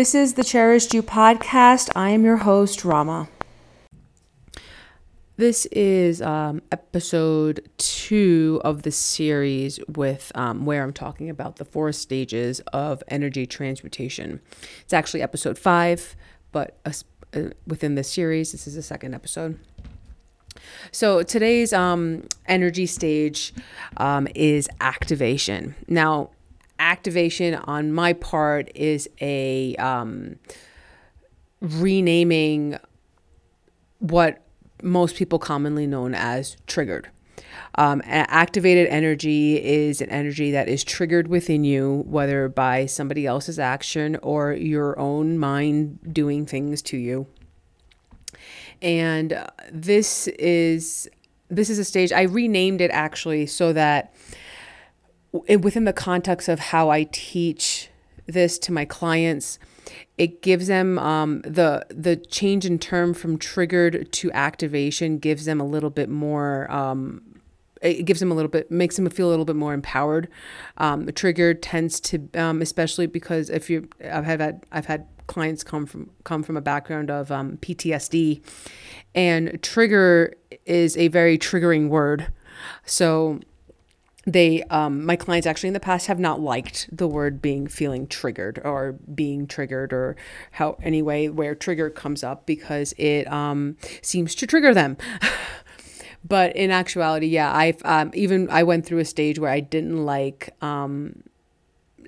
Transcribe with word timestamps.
This 0.00 0.14
is 0.14 0.32
the 0.32 0.44
Cherished 0.44 0.94
You 0.94 1.02
podcast. 1.02 1.90
I 1.94 2.08
am 2.08 2.24
your 2.24 2.38
host, 2.38 2.80
Rahma. 2.84 3.28
This 5.36 5.66
is 5.66 6.22
um, 6.22 6.62
episode 6.72 7.68
two 7.76 8.62
of 8.64 8.80
the 8.80 8.92
series 8.92 9.78
with 9.88 10.32
um, 10.34 10.64
where 10.64 10.82
I'm 10.82 10.94
talking 10.94 11.28
about 11.28 11.56
the 11.56 11.66
four 11.66 11.92
stages 11.92 12.60
of 12.72 13.02
energy 13.08 13.44
transmutation. 13.44 14.40
It's 14.80 14.94
actually 14.94 15.20
episode 15.20 15.58
five, 15.58 16.16
but 16.50 16.78
uh, 16.86 16.92
uh, 17.34 17.50
within 17.66 17.94
this 17.94 18.10
series, 18.10 18.52
this 18.52 18.66
is 18.66 18.76
the 18.76 18.82
second 18.82 19.12
episode. 19.12 19.58
So 20.92 21.22
today's 21.22 21.74
um, 21.74 22.26
energy 22.46 22.86
stage 22.86 23.52
um, 23.98 24.28
is 24.34 24.66
activation. 24.80 25.74
Now, 25.88 26.30
activation 26.80 27.54
on 27.54 27.92
my 27.92 28.12
part 28.12 28.70
is 28.74 29.08
a 29.20 29.76
um, 29.76 30.36
renaming 31.60 32.76
what 33.98 34.42
most 34.82 35.14
people 35.14 35.38
commonly 35.38 35.86
known 35.86 36.14
as 36.14 36.56
triggered. 36.66 37.10
Um, 37.76 38.02
activated 38.04 38.88
energy 38.88 39.62
is 39.62 40.00
an 40.00 40.10
energy 40.10 40.50
that 40.50 40.68
is 40.68 40.82
triggered 40.82 41.28
within 41.28 41.64
you, 41.64 42.04
whether 42.06 42.48
by 42.48 42.86
somebody 42.86 43.26
else's 43.26 43.58
action 43.58 44.16
or 44.22 44.52
your 44.52 44.98
own 44.98 45.38
mind 45.38 45.98
doing 46.12 46.46
things 46.46 46.82
to 46.82 46.96
you. 46.96 47.26
And 48.82 49.46
this 49.70 50.26
is 50.28 51.08
this 51.48 51.68
is 51.68 51.78
a 51.78 51.84
stage 51.84 52.12
I 52.12 52.22
renamed 52.22 52.80
it 52.80 52.90
actually 52.92 53.46
so 53.46 53.72
that 53.72 54.14
within 55.32 55.84
the 55.84 55.92
context 55.92 56.48
of 56.48 56.58
how 56.58 56.90
I 56.90 57.04
teach 57.04 57.88
this 58.26 58.58
to 58.60 58.72
my 58.72 58.84
clients, 58.84 59.58
it 60.18 60.42
gives 60.42 60.66
them 60.66 60.98
um, 60.98 61.40
the 61.42 61.86
the 61.88 62.16
change 62.16 62.66
in 62.66 62.78
term 62.78 63.14
from 63.14 63.38
triggered 63.38 64.12
to 64.12 64.32
activation 64.32 65.18
gives 65.18 65.44
them 65.44 65.60
a 65.60 65.64
little 65.64 65.90
bit 65.90 66.08
more. 66.08 66.70
Um, 66.70 67.22
it 67.82 68.04
gives 68.04 68.20
them 68.20 68.30
a 68.30 68.34
little 68.34 68.50
bit 68.50 68.70
makes 68.70 68.96
them 68.96 69.08
feel 69.08 69.28
a 69.28 69.30
little 69.30 69.44
bit 69.44 69.56
more 69.56 69.72
empowered. 69.72 70.28
Um, 70.76 71.06
the 71.06 71.12
trigger 71.12 71.54
tends 71.54 71.98
to, 72.00 72.28
um, 72.34 72.60
especially 72.60 73.06
because 73.06 73.48
if 73.48 73.70
you, 73.70 73.88
I've 74.04 74.24
had 74.24 74.64
I've 74.70 74.86
had 74.86 75.06
clients 75.26 75.64
come 75.64 75.86
from 75.86 76.10
come 76.24 76.42
from 76.42 76.56
a 76.56 76.60
background 76.60 77.10
of 77.10 77.32
um, 77.32 77.56
PTSD, 77.58 78.42
and 79.14 79.62
trigger 79.62 80.34
is 80.66 80.96
a 80.96 81.08
very 81.08 81.38
triggering 81.38 81.88
word. 81.88 82.32
So 82.84 83.40
they 84.32 84.62
um, 84.64 85.04
my 85.04 85.16
clients 85.16 85.46
actually 85.46 85.68
in 85.68 85.74
the 85.74 85.80
past 85.80 86.06
have 86.06 86.18
not 86.18 86.40
liked 86.40 86.88
the 86.92 87.08
word 87.08 87.42
being 87.42 87.66
feeling 87.66 88.06
triggered 88.06 88.60
or 88.64 88.92
being 89.14 89.46
triggered 89.46 89.92
or 89.92 90.16
how 90.52 90.76
anyway 90.82 91.28
where 91.28 91.54
trigger 91.54 91.90
comes 91.90 92.22
up 92.22 92.46
because 92.46 92.94
it 92.98 93.30
um, 93.30 93.76
seems 94.02 94.34
to 94.36 94.46
trigger 94.46 94.74
them. 94.74 94.96
But 96.22 96.54
in 96.54 96.70
actuality 96.70 97.28
yeah 97.28 97.50
i've 97.56 97.80
um, 97.82 98.10
even 98.12 98.50
i 98.50 98.62
went 98.62 98.84
through 98.84 98.98
a 98.98 99.06
stage 99.06 99.38
where 99.38 99.50
i 99.50 99.58
didn't 99.58 100.04
like 100.04 100.54
um, 100.60 101.22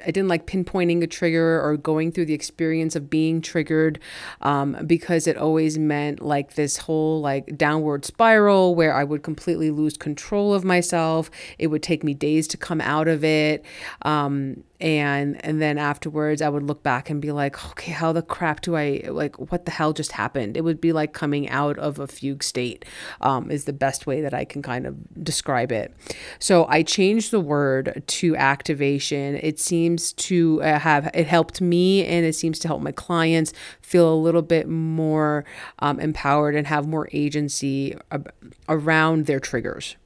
I 0.04 0.10
didn't 0.10 0.28
like 0.28 0.46
pinpointing 0.46 1.02
a 1.02 1.06
trigger 1.06 1.60
or 1.60 1.76
going 1.76 2.12
through 2.12 2.26
the 2.26 2.34
experience 2.34 2.96
of 2.96 3.10
being 3.10 3.40
triggered 3.40 3.98
um, 4.40 4.76
because 4.86 5.26
it 5.26 5.36
always 5.36 5.78
meant 5.78 6.20
like 6.20 6.54
this 6.54 6.76
whole 6.78 7.20
like 7.20 7.56
downward 7.56 8.04
spiral 8.04 8.74
where 8.74 8.94
I 8.94 9.04
would 9.04 9.22
completely 9.22 9.70
lose 9.70 9.96
control 9.96 10.54
of 10.54 10.64
myself. 10.64 11.30
It 11.58 11.68
would 11.68 11.82
take 11.82 12.04
me 12.04 12.14
days 12.14 12.48
to 12.48 12.56
come 12.56 12.80
out 12.80 13.08
of 13.08 13.24
it. 13.24 13.64
Um, 14.02 14.64
and 14.82 15.42
and 15.44 15.62
then 15.62 15.78
afterwards 15.78 16.42
i 16.42 16.48
would 16.48 16.64
look 16.64 16.82
back 16.82 17.08
and 17.08 17.22
be 17.22 17.32
like 17.32 17.64
okay 17.70 17.92
how 17.92 18.12
the 18.12 18.22
crap 18.22 18.60
do 18.60 18.76
i 18.76 19.00
like 19.08 19.38
what 19.50 19.64
the 19.64 19.70
hell 19.70 19.92
just 19.92 20.12
happened? 20.12 20.56
It 20.56 20.62
would 20.62 20.80
be 20.80 20.92
like 20.92 21.12
coming 21.12 21.48
out 21.48 21.78
of 21.78 21.98
a 21.98 22.06
fugue 22.06 22.42
state 22.42 22.84
um, 23.20 23.50
is 23.50 23.64
the 23.64 23.72
best 23.72 24.06
way 24.06 24.20
that 24.20 24.34
i 24.34 24.44
can 24.44 24.62
kind 24.62 24.86
of 24.86 24.96
describe 25.24 25.72
it. 25.72 25.94
So 26.38 26.66
i 26.68 26.82
changed 26.82 27.30
the 27.30 27.40
word 27.40 28.02
to 28.06 28.36
activation. 28.36 29.36
It 29.36 29.58
seems 29.58 30.12
to 30.14 30.62
uh, 30.62 30.78
have 30.78 31.10
it 31.14 31.26
helped 31.26 31.60
me 31.60 32.04
and 32.04 32.24
it 32.26 32.34
seems 32.34 32.58
to 32.60 32.68
help 32.68 32.82
my 32.82 32.92
clients 32.92 33.52
feel 33.80 34.12
a 34.12 34.16
little 34.16 34.42
bit 34.42 34.68
more 34.68 35.44
um, 35.78 36.00
empowered 36.00 36.54
and 36.54 36.66
have 36.66 36.86
more 36.86 37.08
agency 37.12 37.96
ab- 38.10 38.32
around 38.68 39.26
their 39.26 39.40
triggers 39.40 39.96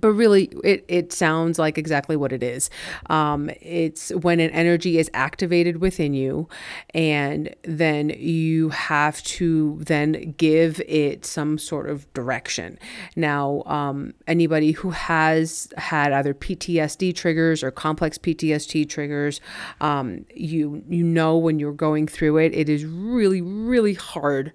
but 0.00 0.10
really 0.10 0.44
it, 0.62 0.84
it 0.88 1.12
sounds 1.12 1.58
like 1.58 1.78
exactly 1.78 2.16
what 2.16 2.32
it 2.32 2.42
is 2.42 2.70
um, 3.10 3.50
it's 3.60 4.10
when 4.10 4.40
an 4.40 4.50
energy 4.50 4.98
is 4.98 5.10
activated 5.14 5.78
within 5.78 6.14
you 6.14 6.48
and 6.92 7.54
then 7.62 8.10
you 8.10 8.68
have 8.70 9.22
to 9.22 9.78
then 9.82 10.34
give 10.36 10.80
it 10.86 11.24
some 11.24 11.58
sort 11.58 11.88
of 11.88 12.12
direction 12.14 12.78
now 13.16 13.62
um, 13.66 14.14
anybody 14.26 14.72
who 14.72 14.90
has 14.90 15.72
had 15.76 16.12
either 16.12 16.34
ptsd 16.34 17.14
triggers 17.14 17.62
or 17.62 17.70
complex 17.70 18.18
ptsd 18.18 18.88
triggers 18.88 19.40
um, 19.80 20.24
you 20.34 20.82
you 20.88 21.04
know 21.04 21.36
when 21.36 21.58
you're 21.58 21.72
going 21.72 22.06
through 22.06 22.36
it 22.36 22.54
it 22.54 22.68
is 22.68 22.84
really 22.84 23.40
really 23.40 23.94
hard 23.94 24.52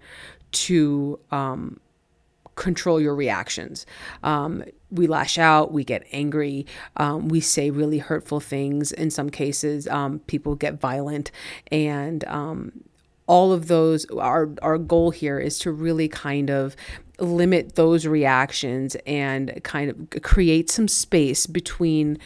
to 0.52 1.20
um, 1.32 1.80
control 2.60 3.00
your 3.00 3.16
reactions. 3.16 3.86
Um, 4.22 4.64
we 4.92 5.08
lash 5.08 5.38
out, 5.38 5.72
we 5.72 5.84
get 5.84 6.06
angry, 6.12 6.66
um, 6.98 7.28
we 7.30 7.40
say 7.40 7.70
really 7.70 8.00
hurtful 8.00 8.40
things. 8.40 8.92
In 8.92 9.10
some 9.12 9.30
cases, 9.30 9.88
um, 9.88 10.20
people 10.20 10.56
get 10.56 10.80
violent, 10.80 11.32
and 11.72 12.26
um, 12.26 12.72
all 13.28 13.54
of 13.54 13.68
those. 13.68 14.06
Our 14.06 14.50
our 14.62 14.78
goal 14.78 15.12
here 15.12 15.40
is 15.40 15.60
to 15.60 15.72
really 15.72 16.08
kind 16.08 16.50
of 16.50 16.76
limit 17.20 17.76
those 17.76 18.08
reactions 18.08 18.96
and 19.06 19.62
kind 19.64 19.90
of 19.92 20.22
create 20.22 20.70
some 20.70 20.88
space 20.88 21.46
between 21.46 22.18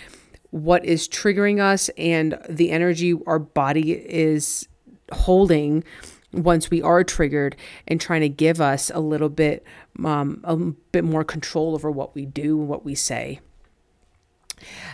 what 0.51 0.85
is 0.85 1.07
triggering 1.07 1.59
us 1.59 1.89
and 1.97 2.37
the 2.47 2.69
energy 2.69 3.15
our 3.25 3.39
body 3.39 3.93
is 3.93 4.67
holding 5.11 5.83
once 6.33 6.69
we 6.69 6.81
are 6.81 7.03
triggered 7.03 7.55
and 7.87 8.01
trying 8.01 8.21
to 8.21 8.29
give 8.29 8.59
us 8.59 8.91
a 8.93 8.99
little 8.99 9.29
bit 9.29 9.63
um, 10.03 10.41
a 10.43 10.55
bit 10.57 11.03
more 11.03 11.23
control 11.23 11.75
over 11.75 11.91
what 11.91 12.15
we 12.15 12.25
do 12.25 12.59
and 12.59 12.67
what 12.67 12.83
we 12.83 12.95
say. 12.95 13.39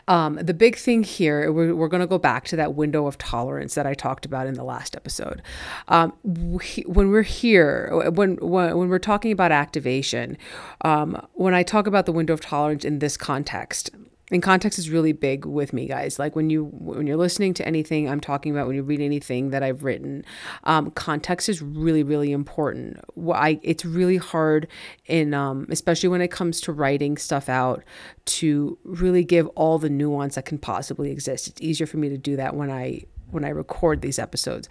Um, 0.08 0.36
the 0.36 0.54
big 0.54 0.76
thing 0.76 1.04
here, 1.04 1.52
we're, 1.52 1.76
we're 1.76 1.88
going 1.88 2.02
to 2.02 2.08
go 2.08 2.18
back 2.18 2.46
to 2.46 2.56
that 2.56 2.74
window 2.74 3.06
of 3.06 3.18
tolerance 3.18 3.76
that 3.76 3.86
I 3.86 3.94
talked 3.94 4.26
about 4.26 4.48
in 4.48 4.56
the 4.56 4.64
last 4.64 4.96
episode. 4.96 5.42
Um, 5.88 6.14
we, 6.24 6.84
when 6.88 7.10
we're 7.10 7.22
here, 7.22 8.12
when, 8.12 8.38
when, 8.38 8.78
when 8.78 8.90
we're 8.90 9.00
talking 9.00 9.32
about 9.32 9.52
activation, 9.52 10.38
um, 10.82 11.26
when 11.34 11.54
I 11.54 11.64
talk 11.64 11.88
about 11.88 12.06
the 12.06 12.12
window 12.12 12.34
of 12.34 12.42
tolerance 12.42 12.84
in 12.84 13.00
this 13.00 13.18
context, 13.18 13.92
and 14.32 14.44
context 14.44 14.78
is 14.78 14.90
really 14.90 15.12
big 15.12 15.46
with 15.46 15.74
me 15.74 15.88
guys. 15.88 16.20
Like 16.20 16.36
when 16.36 16.50
you 16.50 16.66
when 16.66 17.08
you're 17.08 17.18
listening 17.18 17.54
to 17.56 17.68
anything 17.68 18.10
i'm 18.10 18.20
talking 18.20 18.52
about 18.52 18.68
when 18.68 18.76
you 18.76 18.84
read 18.84 19.02
anything 19.02 19.50
that 19.50 19.64
i've 19.64 19.84
written 19.84 20.24
um, 20.64 20.92
context 20.92 21.50
is 21.50 21.62
really 21.62 22.04
really 22.04 22.32
important. 22.32 23.00
I, 23.34 23.60
it's 23.64 23.86
really 23.86 24.18
hard 24.18 24.68
in 25.06 25.34
um, 25.34 25.66
especially 25.70 26.10
when 26.10 26.22
it 26.22 26.32
comes 26.32 26.62
to 26.62 26.72
writing 26.72 27.18
stuff 27.18 27.50
out 27.50 27.84
to 28.26 28.78
really 28.84 29.24
give 29.24 29.48
all 29.50 29.80
the 29.80 29.90
nuance 29.90 30.36
that 30.36 30.46
can 30.46 30.58
possibly 30.58 31.12
exist. 31.12 31.48
It's 31.48 31.62
easier 31.62 31.88
for 31.88 31.98
me 31.98 32.10
to 32.10 32.18
do 32.18 32.36
that 32.36 32.56
when 32.56 32.70
i 32.72 33.02
when 33.32 33.46
i 33.46 33.50
record 33.50 34.02
these 34.02 34.18
episodes 34.18 34.68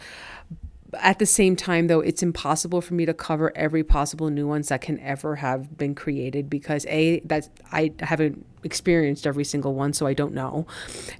at 0.95 1.19
the 1.19 1.27
same 1.27 1.55
time 1.55 1.87
though 1.87 2.01
it's 2.01 2.23
impossible 2.23 2.81
for 2.81 2.95
me 2.95 3.05
to 3.05 3.13
cover 3.13 3.53
every 3.55 3.85
possible 3.85 4.31
nuance 4.31 4.69
that 4.69 4.81
can 4.81 4.99
ever 5.01 5.37
have 5.37 5.77
been 5.77 5.95
created 5.95 6.49
because 6.49 6.87
a 6.87 7.21
that 7.21 7.49
i 7.73 7.93
haven't 8.01 8.45
experienced 8.65 9.27
every 9.27 9.45
single 9.45 9.75
one 9.75 9.93
so 9.93 10.07
i 10.07 10.15
don't 10.15 10.33
know 10.33 10.67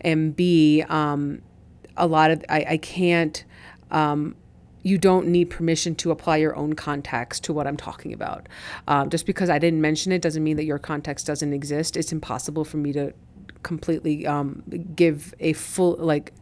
and 0.01 0.35
b 0.35 0.83
um, 0.89 1.43
a 1.97 2.07
lot 2.07 2.31
of 2.31 2.45
i, 2.49 2.65
I 2.71 2.77
can't 2.79 3.45
um, 3.91 4.37
you 4.83 4.97
don't 4.97 5.27
need 5.27 5.51
permission 5.51 5.95
to 5.97 6.11
apply 6.11 6.39
your 6.39 6.57
own 6.57 6.75
context 6.75 7.45
to 7.45 7.53
what 7.53 7.67
I'm 7.67 7.77
talking 7.77 8.13
about. 8.13 8.49
Um, 8.87 9.11
just 9.11 9.27
because 9.27 9.51
I 9.51 9.59
didn't 9.59 9.81
mention 9.81 10.13
it 10.13 10.23
doesn't 10.23 10.43
mean 10.43 10.57
that 10.57 10.65
your 10.65 10.79
context 10.79 11.27
doesn't 11.27 11.53
exist. 11.53 11.97
It's 11.97 12.13
impossible 12.13 12.65
for 12.65 12.77
me 12.77 12.93
to 12.93 13.13
completely 13.63 14.27
um, 14.27 14.63
give 14.95 15.35
a 15.41 15.53
full 15.53 15.97
like 15.99 16.33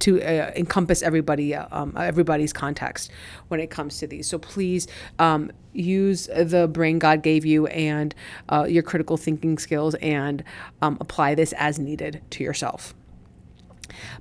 to 0.00 0.22
uh, 0.22 0.52
encompass 0.56 1.02
everybody 1.02 1.54
um, 1.54 1.94
everybody's 1.96 2.52
context 2.52 3.10
when 3.48 3.60
it 3.60 3.70
comes 3.70 3.98
to 3.98 4.06
these. 4.06 4.26
So 4.26 4.38
please 4.38 4.86
um, 5.18 5.50
use 5.72 6.26
the 6.26 6.68
brain 6.68 6.98
god 6.98 7.22
gave 7.22 7.44
you 7.44 7.66
and 7.68 8.14
uh, 8.48 8.66
your 8.68 8.82
critical 8.82 9.16
thinking 9.16 9.58
skills 9.58 9.94
and 9.96 10.44
um, 10.82 10.96
apply 11.00 11.34
this 11.34 11.52
as 11.54 11.78
needed 11.78 12.22
to 12.30 12.44
yourself. 12.44 12.94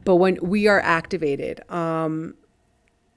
But 0.03 0.15
when 0.15 0.37
we 0.41 0.67
are 0.67 0.79
activated 0.79 1.69
um, 1.69 2.35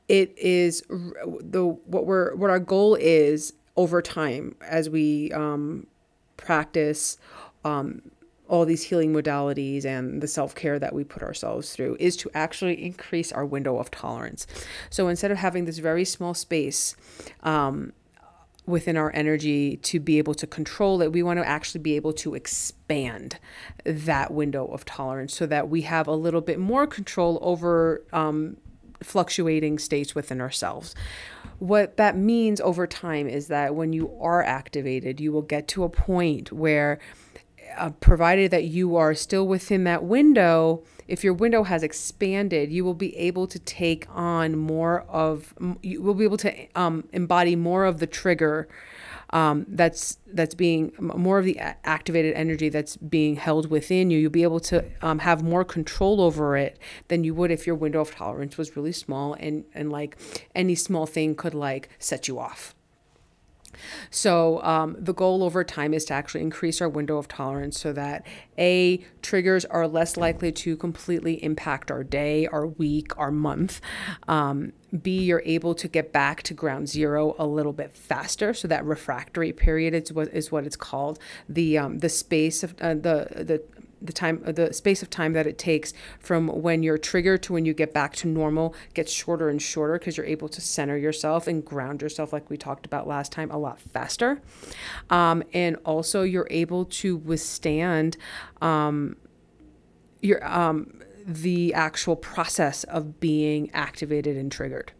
it 0.09 0.37
is 0.37 0.83
the 0.89 1.77
what 1.87 2.05
we're 2.05 2.35
what 2.35 2.51
our 2.51 2.59
goal 2.59 2.97
is 2.97 3.53
over 3.77 4.03
time 4.03 4.56
as 4.61 4.91
we 4.91 5.33
um, 5.33 5.87
practice 6.37 7.17
um, 7.65 8.10
all 8.50 8.67
these 8.67 8.82
healing 8.82 9.12
modalities 9.12 9.85
and 9.85 10.20
the 10.20 10.29
self 10.29 10.55
care 10.55 10.79
that 10.79 10.93
we 10.93 11.05
put 11.05 11.23
ourselves 11.23 11.73
through 11.73 11.97
is 12.00 12.17
to 12.17 12.31
actually 12.35 12.85
increase 12.85 13.31
our 13.32 13.47
window 13.47 13.79
of 13.79 13.91
tolerance. 13.91 14.47
So 14.91 15.08
instead 15.08 15.31
of 15.31 15.38
having 15.38 15.64
this 15.64 15.79
very 15.79 16.05
small 16.05 16.35
space, 16.35 16.97
um, 17.43 17.93
within 18.67 18.97
our 18.97 19.11
energy 19.14 19.76
to 19.79 19.99
be 19.99 20.19
able 20.19 20.35
to 20.35 20.47
control 20.47 21.00
it, 21.02 21.12
we 21.12 21.23
want 21.23 21.38
to 21.38 21.47
actually 21.47 21.81
be 21.81 21.97
able 21.97 22.12
to 22.12 22.35
expand 22.35 23.38
that 23.85 24.32
window 24.32 24.67
of 24.67 24.85
tolerance 24.85 25.35
so 25.35 25.46
that 25.46 25.69
we 25.69 25.82
have 25.82 26.06
a 26.06 26.14
little 26.14 26.41
bit 26.41 26.58
more 26.58 26.87
control 26.87 27.38
over 27.41 28.03
um, 28.12 28.56
fluctuating 29.03 29.79
states 29.79 30.14
within 30.14 30.41
ourselves. 30.41 30.94
What 31.58 31.96
that 31.96 32.17
means 32.17 32.61
over 32.61 32.87
time 32.87 33.29
is 33.29 33.49
that 33.49 33.75
when 33.75 33.93
you 33.93 34.17
are 34.20 34.43
activated, 34.43 35.20
you 35.20 35.32
will 35.32 35.43
get 35.43 35.69
to 35.69 35.85
a 35.85 35.88
point 35.88 36.53
where, 36.53 36.99
uh, 37.76 37.90
provided 38.00 38.50
that 38.50 38.64
you 38.64 38.96
are 38.96 39.14
still 39.14 39.46
within 39.46 39.84
that 39.84 40.05
window, 40.05 40.82
if 41.08 41.25
your 41.25 41.34
window 41.34 41.64
has 41.64 41.82
expanded, 41.82 42.70
you 42.70 42.84
will 42.84 42.94
be 42.94 43.17
able 43.17 43.46
to 43.49 43.58
take 43.58 44.06
on 44.11 44.56
more 44.56 45.02
of, 45.08 45.55
you 45.82 46.02
will 46.02 46.14
be 46.14 46.25
able 46.25 46.37
to 46.38 46.67
um, 46.75 47.08
embody 47.12 47.56
more 47.56 47.84
of 47.84 47.99
the 47.99 48.06
trigger 48.06 48.69
um, 49.32 49.64
that's 49.69 50.19
that's 50.32 50.55
being 50.55 50.93
more 50.99 51.38
of 51.38 51.44
the 51.44 51.58
activated 51.84 52.34
energy 52.34 52.69
that's 52.69 52.96
being 52.96 53.37
held 53.37 53.70
within 53.70 54.11
you. 54.11 54.19
You'll 54.19 54.31
be 54.31 54.43
able 54.43 54.61
to 54.61 54.84
um, 55.02 55.20
have 55.20 55.43
more 55.43 55.64
control 55.64 56.20
over 56.20 56.56
it 56.56 56.78
than 57.08 57.25
you 57.25 57.34
would 57.34 57.50
if 57.50 57.67
your 57.67 57.76
window 57.76 58.00
of 58.00 58.14
tolerance 58.14 58.58
was 58.58 58.76
really 58.76 58.93
small 58.93 59.34
and 59.34 59.64
and 59.72 59.90
like 59.90 60.17
any 60.55 60.75
small 60.75 61.06
thing 61.06 61.34
could 61.34 61.55
like 61.55 61.90
set 61.99 62.26
you 62.26 62.38
off. 62.38 62.75
So, 64.11 64.62
um, 64.62 64.97
the 64.99 65.15
goal 65.15 65.43
over 65.43 65.65
time 65.65 65.94
is 65.94 66.05
to 66.06 66.15
actually 66.15 66.43
increase 66.43 66.81
our 66.81 66.88
window 66.88 67.19
of 67.19 67.29
tolerance 67.29 67.81
so 67.81 67.93
that 67.93 68.27
A, 68.59 69.05
triggers 69.23 69.65
are 69.65 69.87
less 69.87 70.17
likely 70.17 70.53
to 70.53 70.77
completely 70.77 71.43
impact 71.43 71.91
our 71.91 72.05
day, 72.05 72.47
our 72.47 72.67
week, 72.67 73.17
our 73.19 73.31
month. 73.31 73.81
Um, 74.29 74.73
B, 75.03 75.23
you're 75.23 75.43
able 75.44 75.75
to 75.77 75.88
get 75.88 76.12
back 76.12 76.43
to 76.44 76.55
ground 76.55 76.88
zero 76.88 77.37
a 77.38 77.47
little 77.47 77.73
bit 77.73 77.93
faster. 77.93 78.53
So 78.53 78.67
that 78.69 78.85
refractory 78.85 79.53
period 79.53 79.94
is 79.94 80.12
what 80.12 80.29
is 80.29 80.50
what 80.50 80.67
it's 80.67 80.77
called. 80.77 81.19
The 81.49 81.79
um, 81.79 81.99
the 81.99 82.09
space 82.09 82.62
of 82.62 82.75
uh, 82.81 82.94
the 82.94 83.29
the 83.44 83.62
the 84.02 84.12
time 84.12 84.43
the 84.44 84.73
space 84.73 85.02
of 85.02 85.11
time 85.11 85.32
that 85.35 85.47
it 85.47 85.58
takes 85.58 85.93
from 86.19 86.49
when 86.49 86.82
you're 86.82 86.99
triggered 86.99 87.43
to 87.43 87.52
when 87.52 87.64
you 87.64 87.75
get 87.75 87.93
back 87.93 88.14
to 88.14 88.29
normal 88.29 88.75
gets 88.94 89.12
shorter 89.12 89.49
and 89.49 89.61
shorter 89.61 89.99
because 89.99 90.17
you're 90.17 90.26
able 90.26 90.49
to 90.49 90.61
center 90.61 90.97
yourself 90.97 91.47
and 91.47 91.64
ground 91.64 92.02
yourself 92.02 92.32
like 92.32 92.49
we 92.49 92.56
talked 92.56 92.87
about 92.87 93.06
last 93.06 93.31
time 93.32 93.50
a 93.50 93.58
lot 93.58 93.81
faster 93.81 94.41
um, 95.11 95.43
and 95.52 95.76
also 95.85 96.23
you're 96.23 96.49
able 96.50 96.85
to 96.85 97.17
withstand 97.17 98.17
um, 98.62 99.17
your 100.20 100.44
um, 100.46 101.00
the 101.26 101.75
actual 101.75 102.17
process 102.17 102.85
of 102.85 103.20
being 103.20 103.70
activated 103.73 104.37
and 104.37 104.50
triggered 104.50 104.93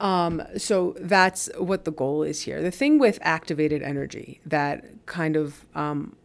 um, 0.00 0.42
so 0.56 0.94
that's 0.98 1.48
what 1.56 1.84
the 1.84 1.92
goal 1.92 2.22
is 2.22 2.42
here. 2.42 2.60
The 2.60 2.70
thing 2.70 2.98
with 2.98 3.18
activated 3.22 3.82
energy 3.82 4.40
that 4.44 4.84
kind 5.06 5.36
of 5.36 5.66
um, 5.74 6.16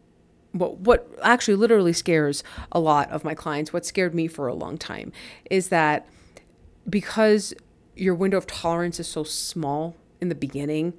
what 0.54 0.78
what 0.78 1.08
actually 1.22 1.56
literally 1.56 1.92
scares 1.92 2.44
a 2.72 2.80
lot 2.80 3.10
of 3.10 3.24
my 3.24 3.34
clients, 3.34 3.72
what 3.72 3.84
scared 3.84 4.14
me 4.14 4.28
for 4.28 4.46
a 4.46 4.54
long 4.54 4.78
time, 4.78 5.12
is 5.50 5.68
that 5.68 6.06
because 6.88 7.52
your 7.96 8.14
window 8.14 8.36
of 8.36 8.46
tolerance 8.46 9.00
is 9.00 9.08
so 9.08 9.24
small 9.24 9.96
in 10.20 10.28
the 10.28 10.34
beginning, 10.34 10.94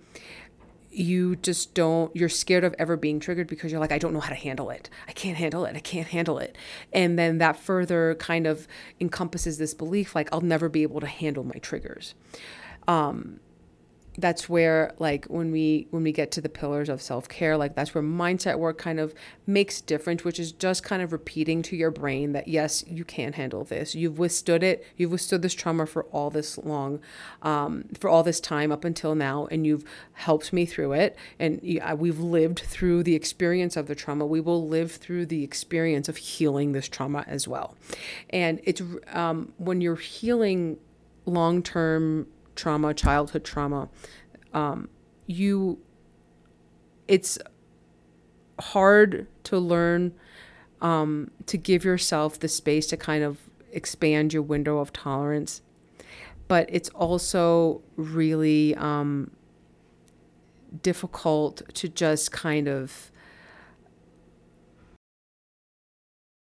you 0.91 1.35
just 1.37 1.73
don't 1.73 2.13
you're 2.15 2.29
scared 2.29 2.63
of 2.63 2.75
ever 2.77 2.97
being 2.97 3.19
triggered 3.19 3.47
because 3.47 3.71
you're 3.71 3.81
like 3.81 3.91
I 3.91 3.97
don't 3.97 4.13
know 4.13 4.19
how 4.19 4.29
to 4.29 4.35
handle 4.35 4.69
it. 4.69 4.89
I 5.07 5.13
can't 5.13 5.37
handle 5.37 5.65
it. 5.65 5.75
I 5.75 5.79
can't 5.79 6.07
handle 6.07 6.37
it. 6.37 6.57
And 6.91 7.17
then 7.17 7.37
that 7.37 7.57
further 7.57 8.15
kind 8.15 8.45
of 8.45 8.67
encompasses 8.99 9.57
this 9.57 9.73
belief 9.73 10.15
like 10.15 10.29
I'll 10.33 10.41
never 10.41 10.67
be 10.67 10.83
able 10.83 10.99
to 10.99 11.07
handle 11.07 11.43
my 11.43 11.59
triggers. 11.61 12.13
Um, 12.87 13.39
that's 14.17 14.47
where 14.49 14.93
like 14.99 15.25
when 15.25 15.51
we 15.51 15.87
when 15.91 16.03
we 16.03 16.11
get 16.11 16.31
to 16.31 16.41
the 16.41 16.49
pillars 16.49 16.89
of 16.89 17.01
self-care 17.01 17.57
like 17.57 17.75
that's 17.75 17.93
where 17.93 18.03
mindset 18.03 18.57
work 18.57 18.77
kind 18.77 18.99
of 18.99 19.13
makes 19.45 19.81
difference 19.81 20.23
which 20.23 20.39
is 20.39 20.51
just 20.51 20.83
kind 20.83 21.01
of 21.01 21.11
repeating 21.11 21.61
to 21.61 21.75
your 21.75 21.91
brain 21.91 22.31
that 22.31 22.47
yes 22.47 22.83
you 22.87 23.03
can 23.05 23.33
handle 23.33 23.63
this. 23.63 23.95
You've 23.95 24.17
withstood 24.17 24.63
it. 24.63 24.85
You've 24.97 25.11
withstood 25.11 25.41
this 25.41 25.53
trauma 25.53 25.85
for 25.85 26.05
all 26.05 26.29
this 26.29 26.57
long 26.57 26.99
um, 27.41 27.85
for 27.99 28.09
all 28.09 28.23
this 28.23 28.39
time 28.39 28.71
up 28.71 28.83
until 28.83 29.15
now 29.15 29.47
and 29.51 29.65
you've 29.65 29.83
helped 30.13 30.53
me 30.53 30.65
through 30.65 30.93
it. 30.93 31.17
And 31.39 31.59
we've 31.97 32.19
lived 32.19 32.59
through 32.59 33.03
the 33.03 33.15
experience 33.15 33.77
of 33.77 33.87
the 33.87 33.95
trauma. 33.95 34.25
We 34.25 34.41
will 34.41 34.67
live 34.67 34.91
through 34.91 35.27
the 35.27 35.43
experience 35.43 36.09
of 36.09 36.17
healing 36.17 36.71
this 36.71 36.87
trauma 36.87 37.23
as 37.27 37.47
well. 37.47 37.75
And 38.29 38.59
it's 38.63 38.81
um, 39.11 39.53
when 39.57 39.81
you're 39.81 39.95
healing 39.95 40.77
long-term 41.25 42.27
trauma, 42.55 42.93
childhood 42.93 43.43
trauma, 43.43 43.89
um, 44.53 44.89
you, 45.27 45.79
it's 47.07 47.37
hard 48.59 49.27
to 49.43 49.59
learn 49.59 50.13
um, 50.81 51.31
to 51.45 51.57
give 51.57 51.83
yourself 51.83 52.39
the 52.39 52.47
space 52.47 52.87
to 52.87 52.97
kind 52.97 53.23
of 53.23 53.39
expand 53.71 54.33
your 54.33 54.43
window 54.43 54.79
of 54.79 54.93
tolerance. 54.93 55.61
But 56.47 56.69
it's 56.71 56.89
also 56.89 57.81
really 57.95 58.75
um, 58.75 59.31
difficult 60.81 61.61
to 61.73 61.89
just 61.89 62.31
kind 62.31 62.67
of 62.67 63.11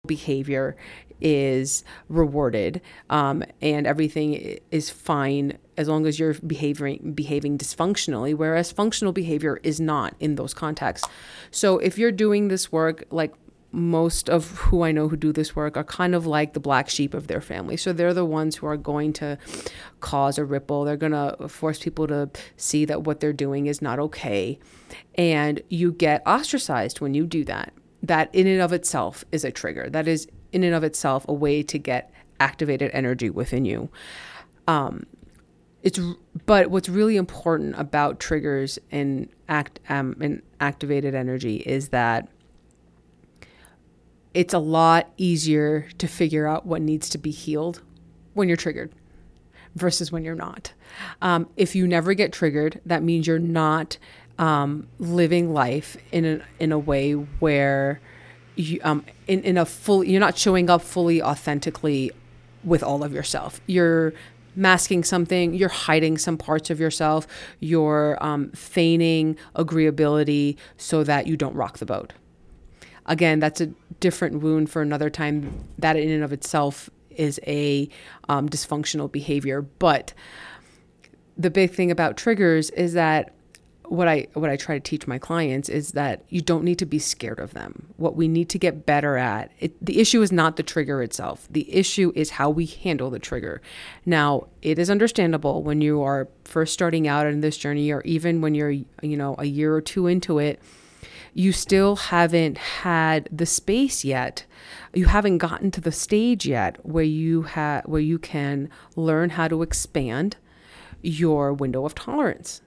behavior 0.06 0.76
is 1.22 1.86
rewarded 2.10 2.82
um, 3.10 3.42
and 3.62 3.88
everything 3.88 4.60
is 4.70 4.90
fine 4.90 5.58
as 5.78 5.88
long 5.88 6.06
as 6.06 6.20
you're 6.20 6.34
behaving 6.46 7.14
behaving 7.14 7.58
dysfunctionally 7.58 8.36
whereas 8.36 8.70
functional 8.70 9.14
behavior 9.14 9.62
is 9.64 9.80
not 9.80 10.14
in 10.20 10.36
those 10.36 10.54
contexts 10.54 11.08
so 11.52 11.78
if 11.80 11.98
you're 11.98 12.12
doing 12.12 12.50
this 12.50 12.70
work 12.70 13.06
like 13.12 13.34
most 13.72 14.30
of 14.30 14.52
who 14.58 14.84
I 14.84 14.92
know 14.92 15.08
who 15.08 15.16
do 15.16 15.32
this 15.32 15.56
work 15.56 15.78
are 15.78 15.86
kind 15.86 16.14
of 16.14 16.28
like 16.28 16.52
the 16.52 16.60
black 16.60 16.90
sheep 16.90 17.16
of 17.16 17.26
their 17.26 17.42
family. 17.42 17.76
So 17.76 17.92
they're 17.92 18.14
the 18.14 18.24
ones 18.24 18.58
who 18.58 18.68
are 18.68 18.78
going 18.78 19.14
to 19.14 19.40
cause 20.00 20.38
a 20.38 20.46
ripple. 20.46 20.86
They're 20.86 20.96
going 20.96 21.14
to 21.14 21.48
force 21.48 21.80
people 21.80 22.06
to 22.06 22.30
see 22.56 22.86
that 22.86 23.02
what 23.02 23.20
they're 23.20 23.34
doing 23.34 23.66
is 23.66 23.82
not 23.82 23.98
okay. 23.98 24.60
And 25.16 25.60
you 25.70 25.92
get 25.92 26.22
ostracized 26.28 27.02
when 27.02 27.16
you 27.16 27.26
do 27.26 27.44
that. 27.46 27.74
That 28.04 28.34
in 28.34 28.48
and 28.48 28.62
of 28.62 28.74
itself 28.74 29.24
is 29.32 29.44
a 29.44 29.52
trigger. 29.52 29.90
That 29.90 30.08
is 30.08 30.28
in 30.52 30.64
and 30.64 30.76
of 30.76 30.84
itself 30.84 31.26
a 31.28 31.34
way 31.34 31.64
to 31.64 31.80
get 31.80 32.12
activated 32.40 32.92
energy 32.94 33.30
within 33.30 33.66
you. 33.66 33.90
Um, 34.68 35.06
it's 35.82 36.00
but 36.46 36.70
what's 36.70 36.90
really 36.90 37.18
important 37.18 37.76
about 37.78 38.20
triggers 38.20 38.80
and 38.92 39.30
act 39.50 39.80
um, 39.90 40.16
and 40.22 40.42
activated 40.60 41.14
energy 41.14 41.58
is 41.58 41.90
that 41.90 42.30
it's 44.34 44.54
a 44.54 44.60
lot 44.60 45.12
easier 45.18 45.88
to 45.98 46.08
figure 46.08 46.48
out 46.48 46.66
what 46.66 46.82
needs 46.82 47.10
to 47.10 47.18
be 47.18 47.32
healed 47.32 47.82
when 48.34 48.48
you're 48.48 48.58
triggered 48.58 48.92
versus 49.76 50.12
when 50.12 50.24
you're 50.24 50.36
not. 50.36 50.74
Um, 51.22 51.50
if 51.58 51.76
you 51.76 51.88
never 51.88 52.14
get 52.14 52.32
triggered, 52.32 52.80
that 52.86 53.04
means 53.04 53.28
you're 53.28 53.40
not 53.40 53.98
um, 54.40 54.88
living 55.00 55.54
life 55.54 55.98
in 56.12 56.26
a, 56.26 56.42
in 56.60 56.72
a 56.72 56.80
way 56.80 57.14
where 57.14 58.02
you, 58.56 58.80
um, 58.84 59.06
in, 59.28 59.44
in 59.44 59.58
a 59.58 59.66
full, 59.66 60.04
you're 60.04 60.20
not 60.20 60.38
showing 60.38 60.70
up 60.70 60.82
fully 60.82 61.22
authentically 61.22 62.12
with 62.64 62.84
all 62.84 63.04
of 63.04 63.14
yourself. 63.14 63.62
You're 63.68 64.14
masking 64.56 65.04
something, 65.04 65.54
you're 65.54 65.70
hiding 65.70 66.18
some 66.18 66.38
parts 66.38 66.70
of 66.70 66.80
yourself, 66.80 67.28
you're 67.60 68.18
um, 68.22 68.52
feigning 68.52 69.38
agreeability 69.56 70.58
so 70.78 71.04
that 71.04 71.28
you 71.28 71.36
don't 71.36 71.56
rock 71.56 71.80
the 71.80 71.86
boat. 71.86 72.14
Again, 73.06 73.40
that's 73.40 73.60
a 73.60 73.68
different 74.00 74.42
wound 74.42 74.70
for 74.70 74.82
another 74.82 75.10
time. 75.10 75.66
That 75.78 75.98
in 75.98 76.10
and 76.10 76.24
of 76.24 76.32
itself 76.32 76.90
is 77.10 77.40
a 77.46 77.90
um, 78.30 78.48
dysfunctional 78.48 79.12
behavior. 79.12 79.62
But 79.62 80.14
the 81.38 81.50
big 81.50 81.72
thing 81.72 81.92
about 81.92 82.16
triggers 82.16 82.70
is 82.72 82.94
that 82.94 83.33
what 83.94 84.08
I 84.08 84.28
what 84.34 84.50
I 84.50 84.58
try 84.58 84.76
to 84.76 84.82
teach 84.82 85.06
my 85.06 85.20
clients 85.20 85.70
is 85.70 85.92
that 85.92 86.24
you 86.30 86.42
don't 86.42 86.64
need 86.64 86.80
to 86.80 86.86
be 86.86 86.98
scared 86.98 87.40
of 87.40 87.54
them. 87.54 87.94
What 87.98 88.16
we 88.16 88.28
need 88.28 88.50
to 88.50 88.58
get 88.58 88.88
better 88.88 89.18
at, 89.18 89.52
it, 89.60 89.74
the 89.86 90.00
issue 90.00 90.24
is 90.24 90.32
not 90.32 90.56
the 90.56 90.64
trigger 90.64 91.04
itself. 91.04 91.48
The 91.52 91.72
issue 91.72 92.12
is 92.16 92.32
how 92.32 92.50
we 92.50 92.66
handle 92.66 93.12
the 93.12 93.20
trigger. 93.20 93.62
Now, 94.04 94.48
it 94.64 94.80
is 94.80 94.90
understandable 94.90 95.62
when 95.62 95.80
you 95.82 96.02
are 96.02 96.28
first 96.44 96.74
starting 96.74 97.08
out 97.08 97.28
in 97.28 97.42
this 97.42 97.56
journey 97.56 97.92
or 97.92 98.02
even 98.02 98.42
when 98.42 98.56
you're, 98.56 98.72
you 98.72 99.16
know, 99.16 99.36
a 99.38 99.46
year 99.46 99.76
or 99.76 99.82
two 99.82 100.08
into 100.08 100.40
it, 100.40 100.60
you 101.36 101.52
still 101.52 101.96
haven't 101.96 102.58
had 102.58 103.30
the 103.32 103.46
space 103.46 104.04
yet. 104.04 104.46
You 104.96 105.06
haven't 105.06 105.38
gotten 105.38 105.70
to 105.70 105.82
the 105.82 105.92
stage 105.92 106.48
yet 106.48 106.84
where 106.84 107.04
you 107.04 107.44
have 107.44 107.86
where 107.86 108.02
you 108.02 108.18
can 108.18 108.72
learn 108.96 109.30
how 109.32 109.48
to 109.50 109.62
expand 109.62 110.38
your 111.04 111.54
window 111.54 111.86
of 111.86 111.94
tolerance 111.94 112.62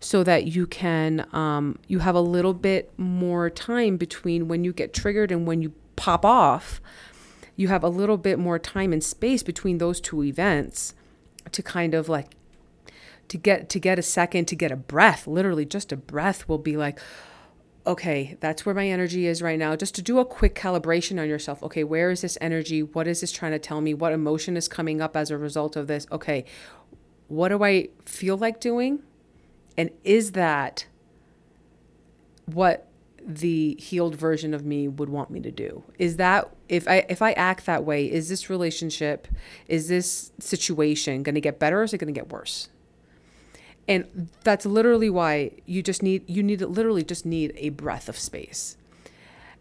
so 0.00 0.22
that 0.24 0.46
you 0.46 0.66
can 0.66 1.26
um, 1.32 1.78
you 1.88 2.00
have 2.00 2.14
a 2.14 2.20
little 2.20 2.54
bit 2.54 2.92
more 2.96 3.50
time 3.50 3.96
between 3.96 4.48
when 4.48 4.64
you 4.64 4.72
get 4.72 4.94
triggered 4.94 5.30
and 5.32 5.46
when 5.46 5.62
you 5.62 5.72
pop 5.96 6.24
off. 6.24 6.80
You 7.56 7.68
have 7.68 7.82
a 7.82 7.88
little 7.88 8.16
bit 8.16 8.38
more 8.38 8.58
time 8.58 8.92
and 8.92 9.02
space 9.02 9.42
between 9.42 9.78
those 9.78 10.00
two 10.00 10.22
events 10.22 10.94
to 11.50 11.62
kind 11.62 11.94
of 11.94 12.08
like 12.08 12.36
to 13.28 13.36
get 13.36 13.68
to 13.70 13.80
get 13.80 13.98
a 13.98 14.02
second 14.02 14.46
to 14.46 14.56
get 14.56 14.70
a 14.70 14.76
breath. 14.76 15.26
Literally 15.26 15.64
just 15.64 15.92
a 15.92 15.96
breath 15.96 16.48
will 16.48 16.58
be 16.58 16.76
like 16.76 17.00
okay 17.86 18.36
that's 18.40 18.66
where 18.66 18.74
my 18.74 18.88
energy 18.88 19.26
is 19.26 19.42
right 19.42 19.58
now. 19.58 19.74
Just 19.74 19.94
to 19.96 20.02
do 20.02 20.18
a 20.18 20.24
quick 20.24 20.54
calibration 20.54 21.20
on 21.20 21.28
yourself. 21.28 21.62
Okay 21.64 21.82
where 21.82 22.10
is 22.10 22.20
this 22.20 22.38
energy? 22.40 22.82
What 22.82 23.08
is 23.08 23.20
this 23.20 23.32
trying 23.32 23.52
to 23.52 23.58
tell 23.58 23.80
me? 23.80 23.92
What 23.94 24.12
emotion 24.12 24.56
is 24.56 24.68
coming 24.68 25.00
up 25.00 25.16
as 25.16 25.30
a 25.30 25.38
result 25.38 25.74
of 25.74 25.88
this? 25.88 26.06
Okay 26.12 26.44
what 27.28 27.50
do 27.50 27.62
i 27.62 27.88
feel 28.04 28.36
like 28.36 28.58
doing 28.58 29.00
and 29.78 29.90
is 30.02 30.32
that 30.32 30.86
what 32.46 32.88
the 33.24 33.76
healed 33.78 34.16
version 34.16 34.52
of 34.52 34.64
me 34.64 34.88
would 34.88 35.08
want 35.08 35.30
me 35.30 35.38
to 35.40 35.52
do? 35.52 35.84
Is 35.98 36.16
that 36.16 36.50
if 36.68 36.86
i 36.88 37.06
if 37.08 37.22
i 37.22 37.32
act 37.32 37.64
that 37.64 37.84
way 37.84 38.04
is 38.04 38.28
this 38.28 38.50
relationship 38.50 39.26
is 39.68 39.88
this 39.88 40.32
situation 40.38 41.22
going 41.22 41.34
to 41.34 41.40
get 41.40 41.58
better 41.58 41.80
or 41.80 41.84
is 41.84 41.94
it 41.94 41.98
going 41.98 42.12
to 42.12 42.20
get 42.20 42.30
worse? 42.30 42.68
And 43.86 44.28
that's 44.44 44.66
literally 44.66 45.08
why 45.08 45.52
you 45.64 45.82
just 45.82 46.02
need 46.02 46.28
you 46.28 46.42
need 46.42 46.60
literally 46.60 47.04
just 47.04 47.24
need 47.24 47.52
a 47.56 47.68
breath 47.70 48.08
of 48.08 48.18
space. 48.18 48.76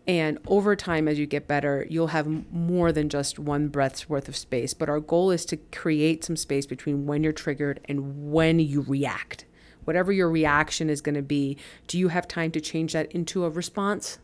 And 0.08 0.40
over 0.48 0.76
time 0.76 1.08
as 1.08 1.20
you 1.20 1.28
get 1.28 1.48
better 1.48 1.86
you'll 1.90 2.08
have 2.08 2.52
more 2.52 2.92
than 2.92 3.08
just 3.10 3.38
one 3.38 3.68
breath's 3.68 4.10
worth 4.10 4.28
of 4.28 4.36
space 4.36 4.74
but 4.74 4.90
our 4.90 5.00
goal 5.00 5.30
is 5.30 5.46
to 5.46 5.58
create 5.58 6.24
some 6.24 6.38
space 6.38 6.66
between 6.66 7.06
when 7.06 7.24
you're 7.24 7.34
triggered 7.34 7.82
and 7.86 8.32
when 8.32 8.60
you 8.60 8.82
react 8.82 9.44
whatever 9.88 10.12
your 10.12 10.30
reaction 10.30 10.90
is 10.90 11.02
going 11.02 11.16
to 11.16 11.22
be 11.22 11.58
do 11.88 11.98
you 11.98 12.10
have 12.10 12.28
time 12.28 12.52
to 12.52 12.60
change 12.60 12.94
that 12.94 13.12
into 13.12 13.46
a 13.46 13.50
response 13.50 14.20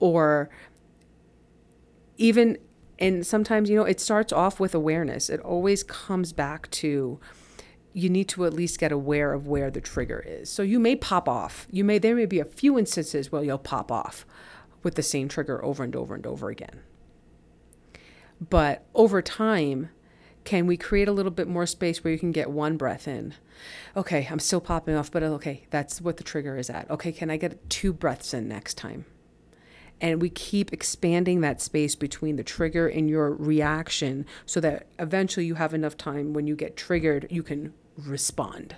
or 0.00 0.48
even 2.16 2.56
and 2.98 3.26
sometimes 3.26 3.70
you 3.70 3.76
know 3.76 3.84
it 3.84 4.00
starts 4.00 4.32
off 4.32 4.58
with 4.58 4.74
awareness 4.74 5.28
it 5.28 5.40
always 5.40 5.82
comes 5.82 6.32
back 6.32 6.70
to 6.70 7.20
you 7.98 8.08
need 8.08 8.28
to 8.28 8.44
at 8.44 8.52
least 8.52 8.78
get 8.78 8.92
aware 8.92 9.32
of 9.32 9.48
where 9.48 9.70
the 9.70 9.80
trigger 9.80 10.24
is. 10.24 10.48
So 10.50 10.62
you 10.62 10.78
may 10.78 10.94
pop 10.94 11.28
off. 11.28 11.66
You 11.70 11.84
may 11.84 11.98
there 11.98 12.14
may 12.14 12.26
be 12.26 12.38
a 12.38 12.44
few 12.44 12.78
instances 12.78 13.32
where 13.32 13.42
you'll 13.42 13.58
pop 13.58 13.90
off 13.90 14.24
with 14.82 14.94
the 14.94 15.02
same 15.02 15.28
trigger 15.28 15.64
over 15.64 15.82
and 15.82 15.96
over 15.96 16.14
and 16.14 16.24
over 16.24 16.48
again. 16.48 16.80
But 18.48 18.86
over 18.94 19.20
time, 19.20 19.90
can 20.48 20.66
we 20.66 20.78
create 20.78 21.08
a 21.08 21.12
little 21.12 21.30
bit 21.30 21.46
more 21.46 21.66
space 21.66 22.02
where 22.02 22.10
you 22.10 22.18
can 22.18 22.32
get 22.32 22.50
one 22.50 22.78
breath 22.78 23.06
in? 23.06 23.34
Okay, 23.94 24.26
I'm 24.30 24.38
still 24.38 24.62
popping 24.62 24.94
off, 24.94 25.12
but 25.12 25.22
uh, 25.22 25.26
okay, 25.26 25.66
that's 25.68 26.00
what 26.00 26.16
the 26.16 26.24
trigger 26.24 26.56
is 26.56 26.70
at. 26.70 26.90
Okay, 26.90 27.12
can 27.12 27.28
I 27.28 27.36
get 27.36 27.68
two 27.68 27.92
breaths 27.92 28.32
in 28.32 28.48
next 28.48 28.78
time? 28.78 29.04
And 30.00 30.22
we 30.22 30.30
keep 30.30 30.72
expanding 30.72 31.42
that 31.42 31.60
space 31.60 31.94
between 31.94 32.36
the 32.36 32.42
trigger 32.42 32.88
and 32.88 33.10
your 33.10 33.34
reaction 33.34 34.24
so 34.46 34.58
that 34.60 34.86
eventually 34.98 35.44
you 35.44 35.56
have 35.56 35.74
enough 35.74 35.98
time 35.98 36.32
when 36.32 36.46
you 36.46 36.56
get 36.56 36.78
triggered, 36.78 37.26
you 37.28 37.42
can 37.42 37.74
respond. 37.98 38.74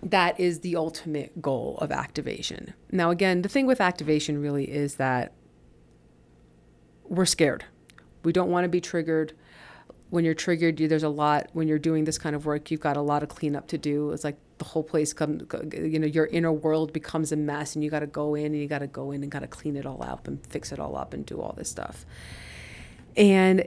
That 0.00 0.38
is 0.38 0.60
the 0.60 0.76
ultimate 0.76 1.42
goal 1.42 1.76
of 1.80 1.90
activation. 1.90 2.72
Now, 2.92 3.10
again, 3.10 3.42
the 3.42 3.48
thing 3.48 3.66
with 3.66 3.80
activation 3.80 4.40
really 4.40 4.70
is 4.70 4.94
that 4.94 5.32
we're 7.08 7.26
scared. 7.26 7.64
We 8.24 8.32
don't 8.32 8.50
want 8.50 8.64
to 8.64 8.68
be 8.68 8.80
triggered. 8.80 9.32
When 10.10 10.24
you're 10.24 10.34
triggered, 10.34 10.78
you, 10.80 10.88
there's 10.88 11.02
a 11.02 11.08
lot. 11.08 11.48
When 11.52 11.66
you're 11.68 11.78
doing 11.78 12.04
this 12.04 12.18
kind 12.18 12.36
of 12.36 12.46
work, 12.46 12.70
you've 12.70 12.80
got 12.80 12.96
a 12.96 13.02
lot 13.02 13.22
of 13.22 13.28
cleanup 13.28 13.66
to 13.68 13.78
do. 13.78 14.10
It's 14.10 14.24
like 14.24 14.38
the 14.58 14.64
whole 14.64 14.82
place 14.82 15.12
comes, 15.12 15.42
you 15.72 15.98
know, 15.98 16.06
your 16.06 16.26
inner 16.26 16.52
world 16.52 16.92
becomes 16.92 17.32
a 17.32 17.36
mess, 17.36 17.74
and 17.74 17.82
you 17.82 17.90
got 17.90 18.00
to 18.00 18.06
go 18.06 18.34
in 18.34 18.46
and 18.46 18.56
you 18.56 18.68
got 18.68 18.78
to 18.80 18.86
go 18.86 19.10
in 19.10 19.22
and 19.22 19.30
got 19.32 19.40
to 19.40 19.48
clean 19.48 19.76
it 19.76 19.86
all 19.86 20.02
up 20.02 20.28
and 20.28 20.44
fix 20.46 20.72
it 20.72 20.78
all 20.78 20.96
up 20.96 21.14
and 21.14 21.26
do 21.26 21.40
all 21.40 21.52
this 21.56 21.68
stuff. 21.68 22.06
And 23.16 23.66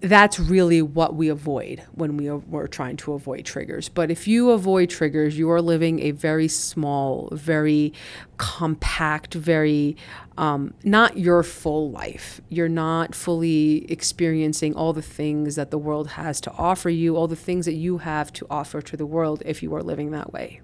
that's 0.00 0.38
really 0.38 0.80
what 0.80 1.14
we 1.14 1.28
avoid 1.28 1.82
when 1.92 2.16
we 2.16 2.28
are, 2.28 2.36
we're 2.36 2.66
trying 2.68 2.96
to 2.98 3.14
avoid 3.14 3.44
triggers. 3.44 3.88
But 3.88 4.10
if 4.10 4.28
you 4.28 4.50
avoid 4.50 4.90
triggers, 4.90 5.36
you 5.36 5.50
are 5.50 5.60
living 5.60 6.00
a 6.00 6.12
very 6.12 6.48
small, 6.48 7.28
very 7.32 7.92
compact, 8.36 9.34
very 9.34 9.96
um, 10.36 10.72
not 10.84 11.18
your 11.18 11.42
full 11.42 11.90
life. 11.90 12.40
You're 12.48 12.68
not 12.68 13.14
fully 13.14 13.90
experiencing 13.90 14.74
all 14.74 14.92
the 14.92 15.02
things 15.02 15.56
that 15.56 15.72
the 15.72 15.78
world 15.78 16.08
has 16.10 16.40
to 16.42 16.52
offer 16.52 16.90
you, 16.90 17.16
all 17.16 17.26
the 17.26 17.34
things 17.36 17.66
that 17.66 17.74
you 17.74 17.98
have 17.98 18.32
to 18.34 18.46
offer 18.48 18.80
to 18.80 18.96
the 18.96 19.06
world 19.06 19.42
if 19.44 19.62
you 19.62 19.74
are 19.74 19.82
living 19.82 20.12
that 20.12 20.32
way. 20.32 20.60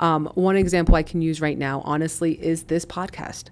Um, 0.00 0.30
one 0.34 0.56
example 0.56 0.94
I 0.94 1.02
can 1.02 1.20
use 1.20 1.40
right 1.40 1.58
now, 1.58 1.82
honestly, 1.84 2.32
is 2.42 2.64
this 2.64 2.84
podcast. 2.86 3.50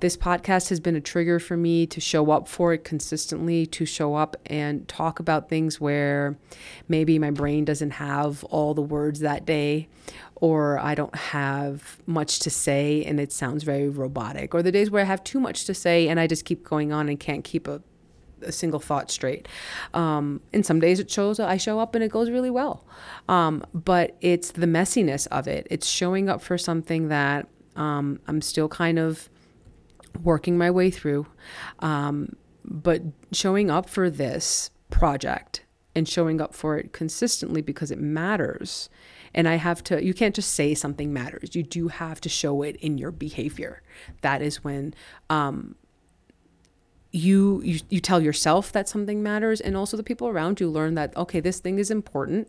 This 0.00 0.16
podcast 0.16 0.70
has 0.70 0.80
been 0.80 0.96
a 0.96 1.00
trigger 1.00 1.38
for 1.38 1.56
me 1.56 1.86
to 1.86 2.00
show 2.00 2.30
up 2.30 2.48
for 2.48 2.72
it 2.72 2.82
consistently, 2.82 3.66
to 3.66 3.84
show 3.84 4.14
up 4.14 4.36
and 4.46 4.88
talk 4.88 5.20
about 5.20 5.48
things 5.48 5.80
where 5.80 6.36
maybe 6.88 7.18
my 7.18 7.30
brain 7.30 7.64
doesn't 7.64 7.92
have 7.92 8.42
all 8.44 8.74
the 8.74 8.82
words 8.82 9.20
that 9.20 9.44
day, 9.44 9.86
or 10.34 10.78
I 10.78 10.94
don't 10.94 11.14
have 11.14 11.98
much 12.06 12.40
to 12.40 12.50
say 12.50 13.04
and 13.04 13.20
it 13.20 13.30
sounds 13.30 13.62
very 13.62 13.88
robotic, 13.88 14.54
or 14.54 14.62
the 14.62 14.72
days 14.72 14.90
where 14.90 15.02
I 15.02 15.06
have 15.06 15.22
too 15.22 15.38
much 15.38 15.66
to 15.66 15.74
say 15.74 16.08
and 16.08 16.18
I 16.18 16.26
just 16.26 16.44
keep 16.46 16.64
going 16.64 16.92
on 16.92 17.08
and 17.08 17.20
can't 17.20 17.44
keep 17.44 17.68
a 17.68 17.82
a 18.42 18.52
single 18.52 18.80
thought 18.80 19.10
straight. 19.10 19.48
Um, 19.94 20.40
and 20.52 20.64
some 20.64 20.80
days 20.80 21.00
it 21.00 21.10
shows 21.10 21.40
I 21.40 21.56
show 21.56 21.78
up 21.78 21.94
and 21.94 22.04
it 22.04 22.10
goes 22.10 22.30
really 22.30 22.50
well. 22.50 22.86
Um, 23.28 23.64
but 23.72 24.16
it's 24.20 24.52
the 24.52 24.66
messiness 24.66 25.26
of 25.28 25.48
it. 25.48 25.66
It's 25.70 25.86
showing 25.86 26.28
up 26.28 26.42
for 26.42 26.58
something 26.58 27.08
that 27.08 27.48
um, 27.76 28.20
I'm 28.26 28.40
still 28.42 28.68
kind 28.68 28.98
of 28.98 29.28
working 30.22 30.58
my 30.58 30.70
way 30.70 30.90
through. 30.90 31.26
Um, 31.80 32.36
but 32.64 33.02
showing 33.32 33.70
up 33.70 33.88
for 33.88 34.10
this 34.10 34.70
project 34.90 35.64
and 35.94 36.08
showing 36.08 36.40
up 36.40 36.54
for 36.54 36.78
it 36.78 36.92
consistently 36.92 37.60
because 37.60 37.90
it 37.90 37.98
matters. 37.98 38.88
And 39.34 39.48
I 39.48 39.56
have 39.56 39.82
to, 39.84 40.04
you 40.04 40.14
can't 40.14 40.34
just 40.34 40.52
say 40.52 40.74
something 40.74 41.12
matters. 41.12 41.54
You 41.54 41.62
do 41.62 41.88
have 41.88 42.20
to 42.22 42.28
show 42.28 42.62
it 42.62 42.76
in 42.76 42.98
your 42.98 43.10
behavior. 43.10 43.82
That 44.20 44.42
is 44.42 44.62
when 44.62 44.94
um, 45.30 45.76
you, 47.12 47.60
you 47.62 47.80
you 47.90 48.00
tell 48.00 48.20
yourself 48.22 48.72
that 48.72 48.88
something 48.88 49.22
matters 49.22 49.60
and 49.60 49.76
also 49.76 49.96
the 49.96 50.02
people 50.02 50.28
around 50.28 50.60
you 50.60 50.68
learn 50.68 50.94
that 50.94 51.14
okay 51.16 51.40
this 51.40 51.60
thing 51.60 51.78
is 51.78 51.90
important. 51.90 52.48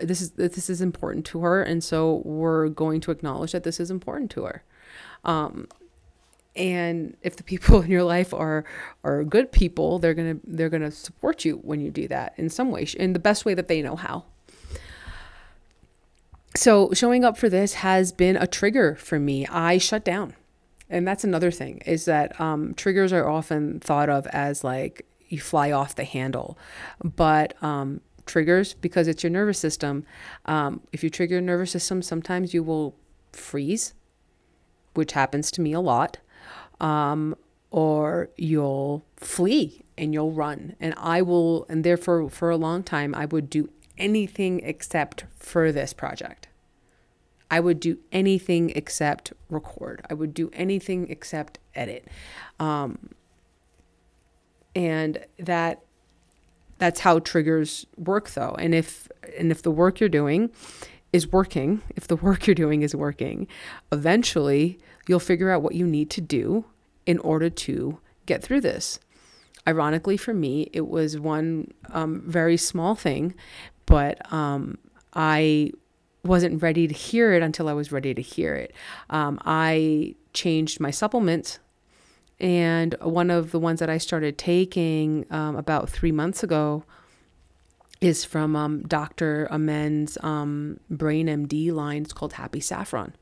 This 0.00 0.20
is 0.20 0.30
this 0.32 0.70
is 0.70 0.80
important 0.80 1.26
to 1.26 1.40
her. 1.40 1.62
And 1.62 1.82
so 1.82 2.22
we're 2.24 2.68
going 2.68 3.00
to 3.02 3.10
acknowledge 3.10 3.52
that 3.52 3.64
this 3.64 3.80
is 3.80 3.90
important 3.90 4.30
to 4.32 4.44
her. 4.44 4.62
Um, 5.24 5.66
and 6.54 7.16
if 7.22 7.34
the 7.34 7.42
people 7.52 7.82
in 7.82 7.90
your 7.90 8.04
life 8.04 8.32
are 8.32 8.64
are 9.02 9.24
good 9.24 9.50
people 9.50 9.98
they're 9.98 10.14
gonna 10.14 10.36
they're 10.44 10.70
gonna 10.70 10.92
support 10.92 11.44
you 11.44 11.56
when 11.56 11.80
you 11.80 11.90
do 11.90 12.06
that 12.08 12.34
in 12.36 12.48
some 12.48 12.70
way 12.70 12.86
in 12.96 13.12
the 13.14 13.18
best 13.18 13.44
way 13.44 13.54
that 13.54 13.66
they 13.66 13.82
know 13.82 13.96
how. 13.96 14.24
So 16.54 16.92
showing 16.92 17.24
up 17.24 17.36
for 17.36 17.48
this 17.48 17.74
has 17.74 18.12
been 18.12 18.36
a 18.36 18.46
trigger 18.46 18.94
for 18.94 19.18
me. 19.18 19.46
I 19.46 19.78
shut 19.78 20.04
down 20.04 20.36
and 20.92 21.08
that's 21.08 21.24
another 21.24 21.50
thing 21.50 21.78
is 21.78 22.04
that 22.04 22.38
um, 22.40 22.74
triggers 22.74 23.12
are 23.12 23.28
often 23.28 23.80
thought 23.80 24.08
of 24.08 24.26
as 24.28 24.62
like 24.62 25.06
you 25.28 25.40
fly 25.40 25.72
off 25.72 25.94
the 25.94 26.04
handle. 26.04 26.58
But 27.02 27.60
um, 27.62 28.02
triggers 28.26 28.74
because 28.74 29.08
it's 29.08 29.22
your 29.22 29.30
nervous 29.30 29.58
system 29.58 30.04
um, 30.46 30.80
if 30.92 31.02
you 31.02 31.10
trigger 31.10 31.34
your 31.34 31.42
nervous 31.42 31.72
system 31.72 32.02
sometimes 32.02 32.54
you 32.54 32.62
will 32.62 32.94
freeze 33.32 33.94
which 34.94 35.12
happens 35.12 35.50
to 35.50 35.60
me 35.60 35.72
a 35.72 35.80
lot 35.80 36.18
um, 36.80 37.34
or 37.70 38.28
you'll 38.36 39.04
flee 39.16 39.84
and 39.98 40.12
you'll 40.12 40.32
run. 40.32 40.76
And 40.78 40.94
i 40.96 41.20
will 41.20 41.66
and 41.68 41.82
therefore 41.82 42.28
for 42.30 42.50
a 42.50 42.56
long 42.56 42.82
time 42.82 43.14
i 43.14 43.24
would 43.26 43.50
do 43.50 43.70
anything 43.98 44.60
except 44.60 45.24
for 45.36 45.72
this 45.72 45.92
project 45.92 46.48
I 47.52 47.60
would 47.60 47.80
do 47.80 47.98
anything 48.10 48.70
except 48.70 49.34
record. 49.50 50.00
I 50.08 50.14
would 50.14 50.32
do 50.32 50.50
anything 50.54 51.10
except 51.10 51.58
edit. 51.74 52.08
Um, 52.58 53.10
and 54.74 55.22
that 55.38 55.82
that's 56.78 57.00
how 57.00 57.18
triggers 57.18 57.84
work 57.98 58.30
though. 58.30 58.56
And 58.58 58.74
if 58.74 59.06
and 59.38 59.50
if 59.50 59.60
the 59.60 59.70
work 59.70 60.00
you're 60.00 60.08
doing 60.08 60.48
is 61.12 61.30
working, 61.30 61.82
if 61.94 62.08
the 62.08 62.16
work 62.16 62.46
you're 62.46 62.54
doing 62.54 62.80
is 62.80 62.96
working, 62.96 63.46
eventually 63.92 64.78
you'll 65.06 65.20
figure 65.20 65.50
out 65.50 65.60
what 65.60 65.74
you 65.74 65.86
need 65.86 66.08
to 66.08 66.22
do 66.22 66.64
in 67.04 67.18
order 67.18 67.50
to 67.50 67.98
get 68.24 68.42
through 68.42 68.62
this. 68.62 68.98
Ironically, 69.68 70.16
for 70.16 70.32
me, 70.32 70.70
it 70.72 70.88
was 70.88 71.20
one 71.20 71.70
um, 71.90 72.22
very 72.26 72.56
small 72.56 72.94
thing, 72.94 73.34
but 73.84 74.32
um, 74.32 74.78
I 75.12 75.72
wasn't 76.24 76.62
ready 76.62 76.86
to 76.86 76.94
hear 76.94 77.32
it 77.32 77.42
until 77.42 77.68
I 77.68 77.72
was 77.72 77.92
ready 77.92 78.14
to 78.14 78.22
hear 78.22 78.54
it. 78.54 78.72
Um, 79.10 79.40
I 79.44 80.14
changed 80.32 80.80
my 80.80 80.90
supplements, 80.90 81.58
and 82.38 82.94
one 83.00 83.30
of 83.30 83.50
the 83.50 83.58
ones 83.58 83.80
that 83.80 83.90
I 83.90 83.98
started 83.98 84.38
taking 84.38 85.26
um, 85.30 85.56
about 85.56 85.88
three 85.88 86.12
months 86.12 86.42
ago 86.42 86.84
is 88.00 88.24
from 88.24 88.56
um, 88.56 88.82
Dr. 88.82 89.46
Amen's 89.50 90.18
um, 90.22 90.80
Brain 90.90 91.28
MD 91.28 91.72
line. 91.72 92.02
It's 92.02 92.12
called 92.12 92.34
Happy 92.34 92.60
Saffron. 92.60 93.14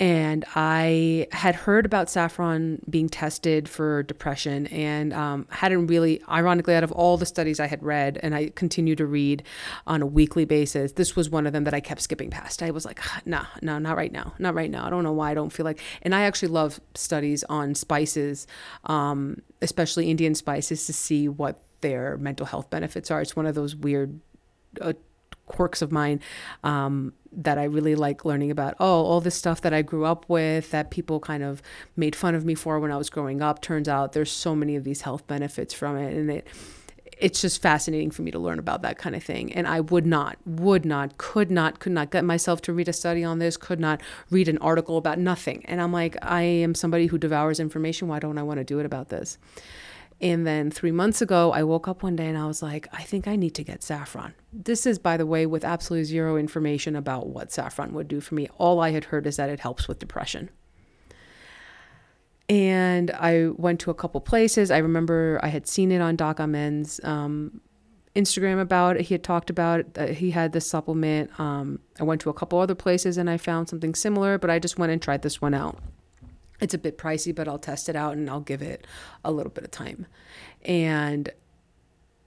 And 0.00 0.44
I 0.54 1.26
had 1.32 1.56
heard 1.56 1.84
about 1.84 2.08
saffron 2.08 2.80
being 2.88 3.08
tested 3.08 3.68
for 3.68 4.04
depression 4.04 4.68
and 4.68 5.12
um, 5.12 5.46
hadn't 5.50 5.88
really, 5.88 6.22
ironically, 6.28 6.74
out 6.76 6.84
of 6.84 6.92
all 6.92 7.16
the 7.16 7.26
studies 7.26 7.58
I 7.58 7.66
had 7.66 7.82
read 7.82 8.18
and 8.22 8.32
I 8.32 8.50
continue 8.50 8.94
to 8.94 9.06
read 9.06 9.42
on 9.88 10.00
a 10.00 10.06
weekly 10.06 10.44
basis, 10.44 10.92
this 10.92 11.16
was 11.16 11.30
one 11.30 11.48
of 11.48 11.52
them 11.52 11.64
that 11.64 11.74
I 11.74 11.80
kept 11.80 12.00
skipping 12.00 12.30
past. 12.30 12.62
I 12.62 12.70
was 12.70 12.84
like, 12.84 13.00
no, 13.26 13.42
no, 13.60 13.78
not 13.78 13.96
right 13.96 14.12
now. 14.12 14.34
Not 14.38 14.54
right 14.54 14.70
now. 14.70 14.86
I 14.86 14.90
don't 14.90 15.02
know 15.02 15.12
why 15.12 15.32
I 15.32 15.34
don't 15.34 15.50
feel 15.50 15.64
like, 15.64 15.80
and 16.02 16.14
I 16.14 16.22
actually 16.22 16.48
love 16.48 16.80
studies 16.94 17.42
on 17.44 17.74
spices, 17.74 18.46
um, 18.84 19.42
especially 19.62 20.10
Indian 20.10 20.36
spices, 20.36 20.86
to 20.86 20.92
see 20.92 21.28
what 21.28 21.60
their 21.80 22.16
mental 22.18 22.46
health 22.46 22.70
benefits 22.70 23.10
are. 23.10 23.20
It's 23.20 23.34
one 23.34 23.46
of 23.46 23.56
those 23.56 23.74
weird 23.74 24.20
uh, 24.80 24.92
quirks 25.48 25.82
of 25.82 25.90
mine 25.90 26.20
um, 26.62 27.12
that 27.32 27.58
I 27.58 27.64
really 27.64 27.94
like 27.94 28.24
learning 28.24 28.50
about. 28.50 28.74
Oh, 28.78 29.02
all 29.04 29.20
this 29.20 29.34
stuff 29.34 29.60
that 29.62 29.74
I 29.74 29.82
grew 29.82 30.04
up 30.04 30.24
with 30.28 30.70
that 30.70 30.90
people 30.90 31.20
kind 31.20 31.42
of 31.42 31.62
made 31.96 32.14
fun 32.14 32.34
of 32.34 32.44
me 32.44 32.54
for 32.54 32.78
when 32.78 32.92
I 32.92 32.96
was 32.96 33.10
growing 33.10 33.42
up. 33.42 33.60
Turns 33.60 33.88
out 33.88 34.12
there's 34.12 34.32
so 34.32 34.54
many 34.54 34.76
of 34.76 34.84
these 34.84 35.02
health 35.02 35.26
benefits 35.26 35.74
from 35.74 35.96
it, 35.96 36.14
and 36.14 36.30
it 36.30 36.46
it's 37.20 37.40
just 37.40 37.60
fascinating 37.60 38.10
for 38.10 38.22
me 38.22 38.30
to 38.30 38.38
learn 38.38 38.58
about 38.58 38.82
that 38.82 38.98
kind 38.98 39.16
of 39.16 39.22
thing. 39.22 39.52
And 39.52 39.66
I 39.66 39.80
would 39.80 40.06
not, 40.06 40.38
would 40.46 40.84
not, 40.84 41.18
could 41.18 41.50
not, 41.50 41.80
could 41.80 41.92
not 41.92 42.10
get 42.10 42.24
myself 42.24 42.62
to 42.62 42.72
read 42.72 42.88
a 42.88 42.92
study 42.92 43.24
on 43.24 43.38
this, 43.38 43.56
could 43.56 43.80
not 43.80 44.00
read 44.30 44.48
an 44.48 44.58
article 44.58 44.96
about 44.96 45.18
nothing. 45.18 45.64
And 45.66 45.80
I'm 45.80 45.92
like, 45.92 46.16
I 46.22 46.42
am 46.42 46.74
somebody 46.74 47.06
who 47.06 47.18
devours 47.18 47.60
information. 47.60 48.08
Why 48.08 48.18
don't 48.18 48.38
I 48.38 48.42
want 48.42 48.58
to 48.58 48.64
do 48.64 48.78
it 48.78 48.86
about 48.86 49.08
this? 49.08 49.38
And 50.20 50.46
then 50.46 50.70
three 50.70 50.90
months 50.90 51.22
ago, 51.22 51.52
I 51.52 51.62
woke 51.62 51.86
up 51.86 52.02
one 52.02 52.16
day 52.16 52.26
and 52.26 52.36
I 52.36 52.46
was 52.46 52.60
like, 52.60 52.88
I 52.92 53.04
think 53.04 53.28
I 53.28 53.36
need 53.36 53.54
to 53.54 53.62
get 53.62 53.84
saffron. 53.84 54.34
This 54.52 54.84
is, 54.84 54.98
by 54.98 55.16
the 55.16 55.26
way, 55.26 55.46
with 55.46 55.64
absolutely 55.64 56.04
zero 56.04 56.36
information 56.36 56.96
about 56.96 57.28
what 57.28 57.52
saffron 57.52 57.92
would 57.92 58.08
do 58.08 58.20
for 58.20 58.34
me. 58.34 58.48
All 58.58 58.80
I 58.80 58.90
had 58.90 59.04
heard 59.04 59.26
is 59.26 59.36
that 59.36 59.48
it 59.48 59.60
helps 59.60 59.86
with 59.86 60.00
depression. 60.00 60.50
And 62.48 63.12
I 63.12 63.48
went 63.48 63.78
to 63.80 63.90
a 63.90 63.94
couple 63.94 64.20
places. 64.20 64.70
I 64.72 64.78
remember 64.78 65.38
I 65.42 65.48
had 65.48 65.68
seen 65.68 65.92
it 65.92 66.00
on 66.00 66.16
Doc 66.16 66.40
Amen's 66.40 66.98
um, 67.04 67.60
Instagram 68.16 68.60
about 68.60 68.96
it. 68.96 69.02
He 69.02 69.14
had 69.14 69.22
talked 69.22 69.50
about 69.50 69.84
it. 69.96 70.16
He 70.16 70.32
had 70.32 70.52
this 70.52 70.68
supplement. 70.68 71.38
Um, 71.38 71.78
I 72.00 72.04
went 72.04 72.22
to 72.22 72.30
a 72.30 72.34
couple 72.34 72.58
other 72.58 72.74
places 72.74 73.18
and 73.18 73.30
I 73.30 73.36
found 73.36 73.68
something 73.68 73.94
similar, 73.94 74.38
but 74.38 74.50
I 74.50 74.58
just 74.58 74.78
went 74.78 74.90
and 74.90 75.00
tried 75.00 75.22
this 75.22 75.40
one 75.40 75.54
out 75.54 75.78
it's 76.60 76.74
a 76.74 76.78
bit 76.78 76.98
pricey, 76.98 77.34
but 77.34 77.48
I'll 77.48 77.58
test 77.58 77.88
it 77.88 77.96
out 77.96 78.16
and 78.16 78.28
I'll 78.28 78.40
give 78.40 78.62
it 78.62 78.86
a 79.24 79.30
little 79.30 79.52
bit 79.52 79.64
of 79.64 79.70
time. 79.70 80.06
And 80.64 81.30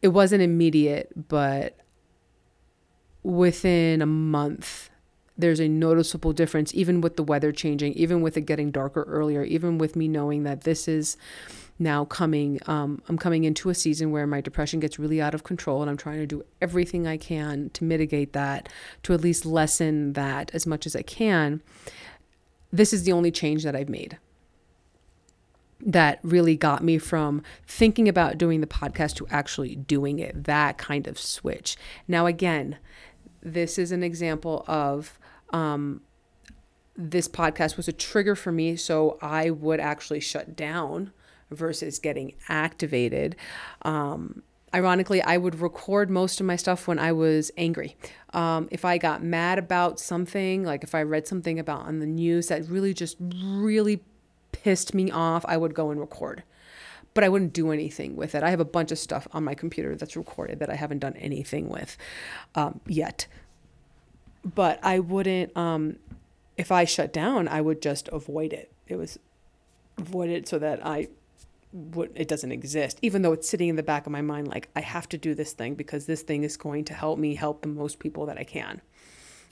it 0.01 0.09
wasn't 0.09 0.41
immediate, 0.41 1.27
but 1.29 1.77
within 3.23 4.01
a 4.01 4.05
month, 4.05 4.89
there's 5.37 5.59
a 5.59 5.67
noticeable 5.67 6.33
difference, 6.33 6.73
even 6.73 7.01
with 7.01 7.15
the 7.15 7.23
weather 7.23 7.51
changing, 7.51 7.93
even 7.93 8.21
with 8.21 8.37
it 8.37 8.41
getting 8.41 8.71
darker 8.71 9.03
earlier, 9.03 9.43
even 9.43 9.77
with 9.77 9.95
me 9.95 10.07
knowing 10.07 10.43
that 10.43 10.61
this 10.61 10.87
is 10.87 11.17
now 11.79 12.05
coming. 12.05 12.59
Um, 12.67 13.01
I'm 13.09 13.17
coming 13.17 13.43
into 13.43 13.69
a 13.69 13.75
season 13.75 14.11
where 14.11 14.27
my 14.27 14.39
depression 14.39 14.79
gets 14.79 14.99
really 14.99 15.21
out 15.21 15.33
of 15.33 15.43
control, 15.43 15.81
and 15.81 15.89
I'm 15.89 15.97
trying 15.97 16.19
to 16.19 16.27
do 16.27 16.43
everything 16.61 17.07
I 17.07 17.17
can 17.17 17.69
to 17.71 17.83
mitigate 17.83 18.33
that, 18.33 18.69
to 19.03 19.13
at 19.13 19.21
least 19.21 19.45
lessen 19.45 20.13
that 20.13 20.51
as 20.53 20.67
much 20.67 20.85
as 20.85 20.95
I 20.95 21.01
can 21.01 21.61
this 22.71 22.93
is 22.93 23.03
the 23.03 23.11
only 23.11 23.31
change 23.31 23.63
that 23.63 23.75
I've 23.75 23.89
made 23.89 24.17
that 25.83 26.19
really 26.23 26.55
got 26.55 26.83
me 26.83 26.97
from 26.97 27.41
thinking 27.65 28.07
about 28.07 28.37
doing 28.37 28.61
the 28.61 28.67
podcast 28.67 29.15
to 29.15 29.27
actually 29.29 29.75
doing 29.75 30.19
it, 30.19 30.43
that 30.43 30.77
kind 30.77 31.07
of 31.07 31.19
switch. 31.19 31.75
Now, 32.07 32.25
again, 32.25 32.77
this 33.41 33.79
is 33.79 33.91
an 33.91 34.03
example 34.03 34.63
of 34.67 35.19
um, 35.51 36.01
this 36.95 37.27
podcast 37.27 37.77
was 37.77 37.87
a 37.87 37.93
trigger 37.93 38.35
for 38.35 38.51
me, 38.51 38.75
so 38.75 39.17
I 39.21 39.49
would 39.49 39.79
actually 39.79 40.19
shut 40.19 40.55
down 40.55 41.11
versus 41.49 41.99
getting 41.99 42.33
activated. 42.47 43.35
Um, 43.81 44.43
ironically, 44.73 45.21
I 45.21 45.37
would 45.37 45.59
record 45.59 46.09
most 46.09 46.39
of 46.39 46.45
my 46.45 46.55
stuff 46.55 46.87
when 46.87 46.99
I 46.99 47.11
was 47.11 47.51
angry. 47.57 47.95
Um, 48.33 48.67
if 48.71 48.85
I 48.85 48.97
got 48.97 49.23
mad 49.23 49.59
about 49.59 49.99
something, 49.99 50.63
like 50.63 50.83
if 50.83 50.95
I 50.95 51.03
read 51.03 51.27
something 51.27 51.59
about 51.59 51.81
on 51.81 51.99
the 51.99 52.05
news 52.05 52.47
that 52.47 52.67
really 52.67 52.93
just 52.93 53.17
really 53.19 54.01
pissed 54.51 54.93
me 54.93 55.11
off, 55.11 55.45
I 55.47 55.57
would 55.57 55.73
go 55.73 55.91
and 55.91 55.99
record. 55.99 56.43
But 57.13 57.25
I 57.25 57.29
wouldn't 57.29 57.51
do 57.51 57.71
anything 57.71 58.15
with 58.15 58.35
it. 58.35 58.43
I 58.43 58.51
have 58.51 58.61
a 58.61 58.65
bunch 58.65 58.91
of 58.91 58.97
stuff 58.97 59.27
on 59.33 59.43
my 59.43 59.53
computer 59.53 59.95
that's 59.95 60.15
recorded 60.15 60.59
that 60.59 60.69
I 60.69 60.75
haven't 60.75 60.99
done 60.99 61.15
anything 61.17 61.67
with 61.67 61.97
um, 62.55 62.79
yet. 62.87 63.27
But 64.45 64.79
I 64.81 64.99
wouldn't, 64.99 65.55
um, 65.57 65.97
if 66.57 66.71
I 66.71 66.85
shut 66.85 67.11
down, 67.11 67.49
I 67.49 67.59
would 67.59 67.81
just 67.81 68.07
avoid 68.09 68.53
it. 68.53 68.71
It 68.87 68.95
was 68.95 69.19
avoid 69.97 70.29
it 70.29 70.47
so 70.47 70.57
that 70.59 70.85
I 70.85 71.09
it 72.15 72.27
doesn't 72.27 72.51
exist. 72.51 72.99
Even 73.01 73.21
though 73.21 73.33
it's 73.33 73.47
sitting 73.49 73.69
in 73.69 73.75
the 73.75 73.83
back 73.83 74.05
of 74.05 74.11
my 74.11 74.21
mind 74.21 74.47
like 74.47 74.69
i 74.75 74.81
have 74.81 75.07
to 75.09 75.17
do 75.17 75.33
this 75.33 75.53
thing 75.53 75.75
because 75.75 76.05
this 76.05 76.21
thing 76.21 76.43
is 76.43 76.57
going 76.57 76.83
to 76.85 76.93
help 76.93 77.17
me 77.17 77.35
help 77.35 77.61
the 77.61 77.67
most 77.67 77.99
people 77.99 78.25
that 78.25 78.37
i 78.37 78.43
can. 78.43 78.81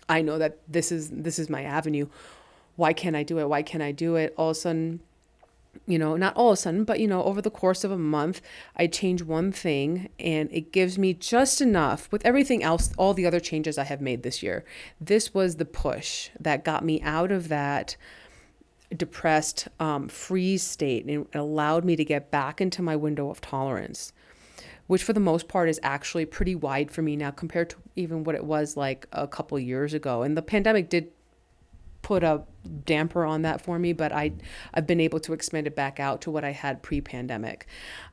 I 0.07 0.21
know 0.21 0.37
that 0.37 0.59
this 0.67 0.91
is 0.91 1.09
this 1.09 1.39
is 1.39 1.49
my 1.49 1.63
avenue. 1.63 2.07
Why 2.75 2.93
can't 2.93 3.15
i 3.15 3.23
do 3.23 3.39
it? 3.39 3.47
Why 3.49 3.61
can't 3.61 3.83
i 3.83 3.91
do 3.91 4.15
it? 4.15 4.33
All 4.37 4.49
of 4.49 4.57
a 4.57 4.59
sudden 4.59 5.01
you 5.85 5.99
know 5.99 6.15
not 6.17 6.35
all 6.35 6.49
of 6.49 6.53
a 6.53 6.57
sudden 6.57 6.83
but 6.83 6.99
you 6.99 7.07
know 7.07 7.23
over 7.23 7.41
the 7.41 7.51
course 7.51 7.83
of 7.83 7.91
a 7.91 7.97
month 7.97 8.41
i 8.75 8.87
change 8.87 9.21
one 9.21 9.51
thing 9.51 10.09
and 10.19 10.49
it 10.51 10.71
gives 10.71 10.97
me 10.97 11.13
just 11.13 11.61
enough 11.61 12.11
with 12.11 12.25
everything 12.25 12.63
else 12.63 12.91
all 12.97 13.13
the 13.13 13.25
other 13.25 13.39
changes 13.39 13.77
i 13.77 13.83
have 13.83 14.01
made 14.01 14.23
this 14.23 14.41
year. 14.43 14.65
This 14.99 15.33
was 15.33 15.55
the 15.55 15.65
push 15.65 16.29
that 16.39 16.65
got 16.65 16.83
me 16.83 17.01
out 17.01 17.31
of 17.31 17.49
that 17.49 17.95
depressed 18.95 19.67
um, 19.79 20.07
freeze 20.07 20.63
state 20.63 21.05
and 21.05 21.27
it 21.31 21.37
allowed 21.37 21.85
me 21.85 21.95
to 21.95 22.03
get 22.03 22.31
back 22.31 22.59
into 22.59 22.81
my 22.81 22.95
window 22.95 23.29
of 23.29 23.39
tolerance 23.39 24.13
which 24.89 25.03
for 25.03 25.13
the 25.13 25.19
most 25.19 25.47
part 25.47 25.69
is 25.69 25.79
actually 25.83 26.25
pretty 26.25 26.55
wide 26.55 26.89
for 26.89 27.03
me 27.03 27.15
now 27.15 27.29
compared 27.29 27.69
to 27.69 27.75
even 27.95 28.23
what 28.23 28.33
it 28.33 28.43
was 28.43 28.75
like 28.75 29.05
a 29.11 29.27
couple 29.27 29.59
years 29.59 29.93
ago. 29.93 30.23
And 30.23 30.35
the 30.35 30.41
pandemic 30.41 30.89
did 30.89 31.11
put 32.01 32.23
a 32.23 32.41
damper 32.85 33.23
on 33.23 33.43
that 33.43 33.61
for 33.61 33.77
me 33.77 33.93
but 33.93 34.11
i 34.11 34.31
i've 34.73 34.87
been 34.87 35.01
able 35.01 35.19
to 35.19 35.33
expand 35.33 35.67
it 35.67 35.75
back 35.75 35.99
out 35.99 36.21
to 36.21 36.31
what 36.31 36.43
i 36.43 36.51
had 36.51 36.81
pre-pandemic. 36.81 37.67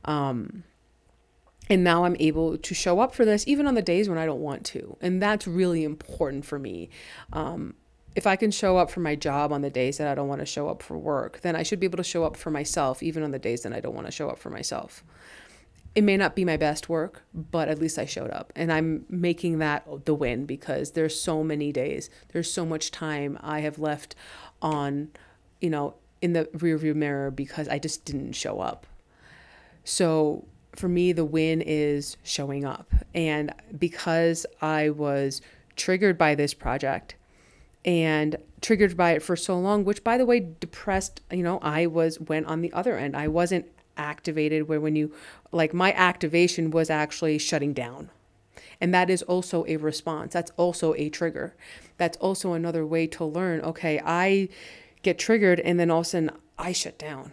Um, 0.05 0.63
and 1.67 1.83
now 1.83 2.05
i'm 2.05 2.15
able 2.19 2.59
to 2.59 2.75
show 2.75 2.99
up 2.99 3.15
for 3.15 3.25
this 3.25 3.47
even 3.47 3.65
on 3.65 3.73
the 3.73 3.81
days 3.81 4.07
when 4.07 4.19
i 4.19 4.27
don't 4.27 4.41
want 4.41 4.63
to. 4.65 4.97
And 5.01 5.19
that's 5.19 5.47
really 5.47 5.83
important 5.83 6.45
for 6.45 6.59
me. 6.59 6.89
Um, 7.33 7.73
if 8.17 8.25
I 8.25 8.35
can 8.35 8.49
show 8.49 8.77
up 8.77 8.89
for 8.89 8.99
my 8.99 9.13
job 9.13 9.53
on 9.53 9.61
the 9.61 9.69
days 9.69 9.99
that 9.99 10.07
I 10.07 10.15
don't 10.15 10.27
want 10.27 10.39
to 10.39 10.45
show 10.45 10.67
up 10.67 10.81
for 10.81 10.97
work, 10.97 11.41
then 11.41 11.55
I 11.55 11.61
should 11.61 11.79
be 11.79 11.85
able 11.85 11.97
to 11.97 12.03
show 12.03 12.23
up 12.23 12.35
for 12.35 12.49
myself 12.49 13.03
even 13.03 13.21
on 13.21 13.29
the 13.29 13.37
days 13.37 13.61
that 13.61 13.73
I 13.73 13.79
don't 13.79 13.93
want 13.93 14.07
to 14.07 14.11
show 14.11 14.27
up 14.27 14.39
for 14.39 14.49
myself. 14.49 15.03
It 15.93 16.03
may 16.03 16.17
not 16.17 16.35
be 16.35 16.43
my 16.43 16.57
best 16.57 16.89
work, 16.89 17.21
but 17.31 17.69
at 17.69 17.77
least 17.77 17.99
I 17.99 18.05
showed 18.05 18.31
up. 18.31 18.51
And 18.55 18.73
I'm 18.73 19.05
making 19.07 19.59
that 19.59 20.05
the 20.05 20.15
win 20.15 20.47
because 20.47 20.91
there's 20.91 21.19
so 21.19 21.43
many 21.43 21.71
days, 21.71 22.09
there's 22.33 22.51
so 22.51 22.65
much 22.65 22.89
time 22.89 23.37
I 23.39 23.59
have 23.59 23.77
left 23.77 24.15
on, 24.63 25.09
you 25.61 25.69
know, 25.69 25.93
in 26.19 26.33
the 26.33 26.45
rearview 26.45 26.95
mirror 26.95 27.29
because 27.29 27.67
I 27.67 27.77
just 27.77 28.03
didn't 28.03 28.33
show 28.33 28.59
up. 28.61 28.87
So 29.83 30.43
for 30.75 30.89
me, 30.89 31.11
the 31.11 31.25
win 31.25 31.61
is 31.61 32.17
showing 32.23 32.65
up. 32.65 32.91
And 33.13 33.53
because 33.77 34.47
I 34.59 34.89
was 34.89 35.39
triggered 35.75 36.17
by 36.17 36.33
this 36.33 36.55
project, 36.55 37.13
and 37.87 38.35
triggered 38.61 38.97
by 38.97 39.11
it 39.11 39.23
for 39.23 39.35
so 39.35 39.57
long 39.57 39.85
which 39.85 40.03
by 40.03 40.17
the 40.17 40.25
way 40.25 40.39
depressed 40.59 41.21
you 41.31 41.41
know 41.41 41.57
i 41.61 41.87
was 41.87 42.19
went 42.19 42.45
on 42.45 42.61
the 42.61 42.73
other 42.73 42.97
end. 42.97 43.15
I 43.15 43.27
wasn't 43.27 43.65
activated 43.97 44.67
where 44.67 44.79
when 44.79 44.95
you 44.95 45.13
like 45.51 45.73
my 45.73 45.93
activation 45.93 46.69
was 46.69 46.89
actually 46.89 47.37
shutting 47.37 47.73
down. 47.73 48.11
And 48.79 48.93
that 48.93 49.09
is 49.09 49.23
also 49.23 49.65
a 49.67 49.77
response. 49.77 50.33
That's 50.33 50.51
also 50.55 50.93
a 50.93 51.09
trigger. 51.09 51.55
That's 51.97 52.17
also 52.17 52.53
another 52.53 52.85
way 52.85 53.07
to 53.07 53.25
learn 53.25 53.61
okay 53.61 53.99
i 54.05 54.49
get 55.01 55.17
triggered 55.17 55.59
and 55.61 55.79
then 55.79 55.89
all 55.89 56.01
of 56.01 56.05
a 56.05 56.09
sudden 56.09 56.31
i 56.57 56.71
shut 56.71 56.99
down. 56.99 57.31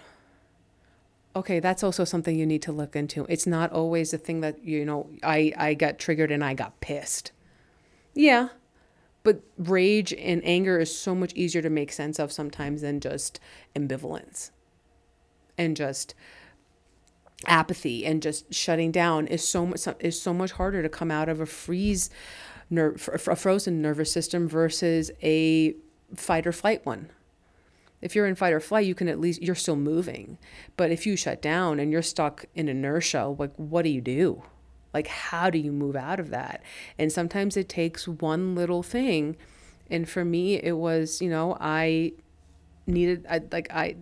Okay 1.37 1.61
that's 1.61 1.83
also 1.83 2.05
something 2.05 2.38
you 2.38 2.47
need 2.47 2.62
to 2.62 2.73
look 2.73 2.95
into. 2.95 3.27
It's 3.29 3.47
not 3.47 3.73
always 3.73 4.12
the 4.12 4.19
thing 4.19 4.40
that 4.40 4.64
you 4.64 4.85
know 4.85 5.11
i 5.23 5.53
i 5.57 5.75
got 5.75 5.99
triggered 5.99 6.31
and 6.31 6.45
i 6.45 6.55
got 6.55 6.81
pissed. 6.81 7.33
Yeah 8.14 8.49
but 9.25 9.43
rage 9.59 10.13
and 10.13 10.43
anger 10.45 10.79
is 10.79 10.97
so 10.97 11.15
much 11.15 11.33
easier 11.35 11.63
to 11.63 11.71
make 11.71 11.91
sense 11.91 12.21
of 12.21 12.31
sometimes 12.31 12.83
than 12.83 13.01
just 13.01 13.41
ambivalence 13.75 14.51
and 15.59 15.77
just 15.77 16.15
apathy 17.47 18.07
and 18.07 18.23
just 18.23 18.53
shutting 18.55 18.93
down 18.93 19.27
is 19.27 19.47
so 19.47 19.67
much 19.67 19.87
is 20.01 20.21
so 20.21 20.33
much 20.33 20.53
harder 20.53 20.83
to 20.83 20.89
come 20.89 21.11
out 21.11 21.29
of 21.29 21.41
a 21.41 21.47
freeze 21.47 22.11
nerve 22.71 23.09
a 23.13 23.37
frozen 23.37 23.83
nervous 23.83 24.13
system 24.13 24.49
versus 24.49 25.11
a 25.23 25.75
fight 26.15 26.47
or 26.47 26.53
flight 26.53 26.85
one. 26.87 27.11
If 28.01 28.15
you're 28.15 28.27
in 28.27 28.35
fight 28.35 28.53
or 28.53 28.61
flight 28.61 28.87
you 28.87 28.95
can 28.95 29.09
at 29.09 29.21
least 29.21 29.43
you're 29.43 29.55
still 29.55 29.77
moving. 29.77 30.39
But 30.77 30.91
if 30.91 31.07
you 31.07 31.17
shut 31.17 31.41
down 31.41 31.81
and 31.81 31.91
you're 31.91 32.03
stuck 32.03 32.45
in 32.55 32.69
inertia 32.69 33.27
like 33.27 33.55
what 33.57 33.83
do 33.83 33.91
you 33.91 34.01
do 34.01 34.43
Like, 34.94 35.09
how 35.09 35.50
do 35.50 35.59
you 35.59 35.72
move 35.72 35.96
out 35.96 36.20
of 36.20 36.30
that? 36.30 36.62
And 36.98 37.12
sometimes 37.12 37.57
it 37.57 37.68
takes 37.68 38.07
one 38.07 38.54
little 38.54 38.83
thing. 38.83 39.37
And 39.90 40.09
for 40.09 40.24
me, 40.24 40.54
it 40.54 40.78
was, 40.78 41.20
you 41.20 41.28
know, 41.28 41.59
I 41.61 42.12
needed, 42.87 43.26
I, 43.28 43.40
like, 43.50 43.70
I, 43.72 43.96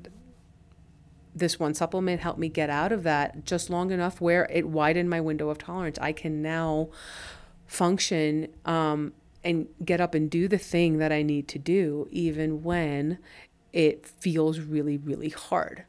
this 1.35 1.59
one 1.59 1.72
supplement 1.72 2.20
helped 2.20 2.38
me 2.38 2.50
get 2.50 2.68
out 2.68 2.92
of 2.92 3.05
that 3.05 3.46
just 3.46 3.70
long 3.70 3.90
enough 3.90 4.20
where 4.20 4.46
it 4.50 4.68
widened 4.68 5.09
my 5.09 5.20
window 5.20 5.48
of 5.48 5.59
tolerance. 5.59 5.98
I 5.98 6.12
can 6.12 6.42
now 6.42 6.90
function 7.66 8.48
um, 8.66 9.14
and 9.42 9.66
get 9.83 10.00
up 10.00 10.14
and 10.14 10.31
do 10.31 10.46
the 10.46 10.59
thing 10.59 10.98
that 10.98 11.11
I 11.11 11.22
need 11.22 11.48
to 11.48 11.59
do, 11.59 12.07
even 12.11 12.62
when 12.62 13.18
it 13.72 14.07
feels 14.07 14.61
really, 14.61 14.98
really 14.98 15.31
hard. 15.31 15.85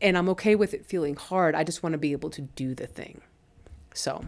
And 0.00 0.16
I'm 0.16 0.28
okay 0.30 0.54
with 0.54 0.72
it 0.72 0.86
feeling 0.86 1.16
hard. 1.16 1.54
I 1.54 1.62
just 1.62 1.82
want 1.82 1.92
to 1.92 1.98
be 1.98 2.12
able 2.12 2.30
to 2.30 2.40
do 2.40 2.74
the 2.74 2.86
thing. 2.86 3.20
So, 3.98 4.24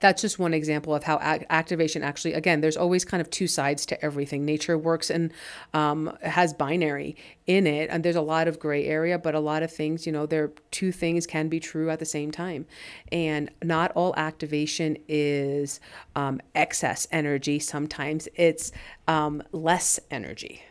that's 0.00 0.20
just 0.20 0.38
one 0.38 0.54
example 0.54 0.94
of 0.94 1.04
how 1.04 1.18
activation 1.18 2.02
actually 2.02 2.34
again 2.34 2.60
there's 2.60 2.76
always 2.76 3.04
kind 3.04 3.20
of 3.20 3.30
two 3.30 3.46
sides 3.46 3.86
to 3.86 4.04
everything. 4.04 4.44
Nature 4.44 4.76
works 4.76 5.10
and 5.10 5.32
um, 5.72 6.16
has 6.22 6.52
binary 6.52 7.16
in 7.46 7.66
it 7.66 7.88
and 7.90 8.04
there's 8.04 8.16
a 8.16 8.22
lot 8.22 8.48
of 8.48 8.58
gray 8.58 8.84
area 8.86 9.18
but 9.18 9.34
a 9.34 9.40
lot 9.40 9.62
of 9.62 9.72
things 9.72 10.06
you 10.06 10.12
know 10.12 10.26
there 10.26 10.44
are 10.44 10.52
two 10.70 10.92
things 10.92 11.26
can 11.26 11.48
be 11.48 11.58
true 11.60 11.90
at 11.90 11.98
the 11.98 12.04
same 12.04 12.30
time. 12.30 12.66
And 13.10 13.50
not 13.62 13.92
all 13.92 14.14
activation 14.16 14.96
is 15.08 15.80
um, 16.16 16.40
excess 16.54 17.06
energy. 17.10 17.58
Sometimes 17.58 18.28
it's 18.34 18.72
um, 19.08 19.42
less 19.52 19.98
energy 20.10 20.62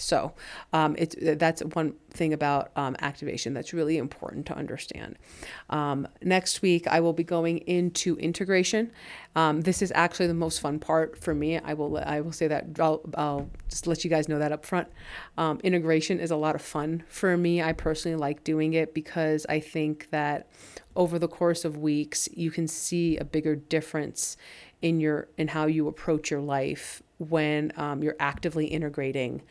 so 0.00 0.32
um, 0.72 0.96
it's 0.98 1.14
that's 1.38 1.62
one 1.62 1.94
thing 2.10 2.32
about 2.32 2.70
um, 2.76 2.96
activation 3.00 3.54
that's 3.54 3.72
really 3.72 3.98
important 3.98 4.46
to 4.46 4.56
understand. 4.56 5.16
Um, 5.68 6.08
next 6.22 6.62
week, 6.62 6.86
I 6.86 7.00
will 7.00 7.12
be 7.12 7.24
going 7.24 7.58
into 7.58 8.16
integration. 8.16 8.90
Um, 9.36 9.60
this 9.60 9.82
is 9.82 9.92
actually 9.94 10.26
the 10.26 10.34
most 10.34 10.60
fun 10.60 10.78
part 10.78 11.16
for 11.22 11.34
me. 11.34 11.58
I 11.58 11.74
will 11.74 11.96
I 11.98 12.20
will 12.20 12.32
say 12.32 12.48
that 12.48 12.66
I'll, 12.78 13.00
I'll 13.14 13.50
just 13.68 13.86
let 13.86 14.02
you 14.04 14.10
guys 14.10 14.28
know 14.28 14.38
that 14.38 14.52
up 14.52 14.64
front. 14.66 14.88
Um, 15.38 15.60
integration 15.62 16.18
is 16.18 16.30
a 16.30 16.36
lot 16.36 16.54
of 16.54 16.62
fun 16.62 17.04
for 17.08 17.36
me. 17.36 17.62
I 17.62 17.72
personally 17.72 18.16
like 18.16 18.42
doing 18.44 18.74
it 18.74 18.94
because 18.94 19.46
I 19.48 19.60
think 19.60 20.10
that 20.10 20.48
over 20.96 21.18
the 21.18 21.28
course 21.28 21.64
of 21.64 21.76
weeks, 21.76 22.28
you 22.32 22.50
can 22.50 22.66
see 22.66 23.16
a 23.16 23.24
bigger 23.24 23.54
difference 23.54 24.36
in 24.82 24.98
your 24.98 25.28
in 25.36 25.48
how 25.48 25.66
you 25.66 25.88
approach 25.88 26.30
your 26.30 26.40
life 26.40 27.02
when 27.20 27.72
um, 27.76 28.02
you're 28.02 28.16
actively 28.18 28.66
integrating 28.66 29.42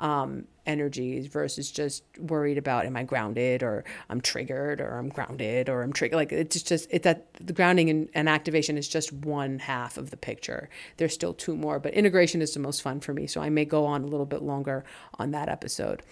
um, 0.00 0.46
energies 0.68 1.26
versus 1.26 1.70
just 1.70 2.04
worried 2.18 2.58
about 2.58 2.86
am 2.86 2.96
I 2.96 3.02
grounded 3.02 3.62
or 3.62 3.84
I'm 4.10 4.20
triggered 4.20 4.80
or 4.80 4.98
I'm 4.98 5.08
grounded 5.08 5.68
or 5.68 5.82
I'm 5.82 5.92
triggered. 5.92 6.16
Like 6.16 6.30
it's 6.30 6.62
just 6.62 6.86
it's 6.90 7.04
that 7.04 7.26
the 7.40 7.52
grounding 7.52 7.90
and, 7.90 8.08
and 8.14 8.28
activation 8.28 8.76
is 8.76 8.86
just 8.86 9.12
one 9.12 9.58
half 9.58 9.96
of 9.96 10.10
the 10.10 10.16
picture. 10.16 10.68
There's 10.98 11.14
still 11.14 11.34
two 11.34 11.56
more, 11.56 11.80
but 11.80 11.94
integration 11.94 12.42
is 12.42 12.52
the 12.54 12.60
most 12.60 12.82
fun 12.82 13.00
for 13.00 13.14
me. 13.14 13.26
So 13.26 13.40
I 13.40 13.48
may 13.48 13.64
go 13.64 13.86
on 13.86 14.02
a 14.04 14.06
little 14.06 14.26
bit 14.26 14.42
longer 14.42 14.84
on 15.18 15.30
that 15.32 15.48
episode. 15.48 16.02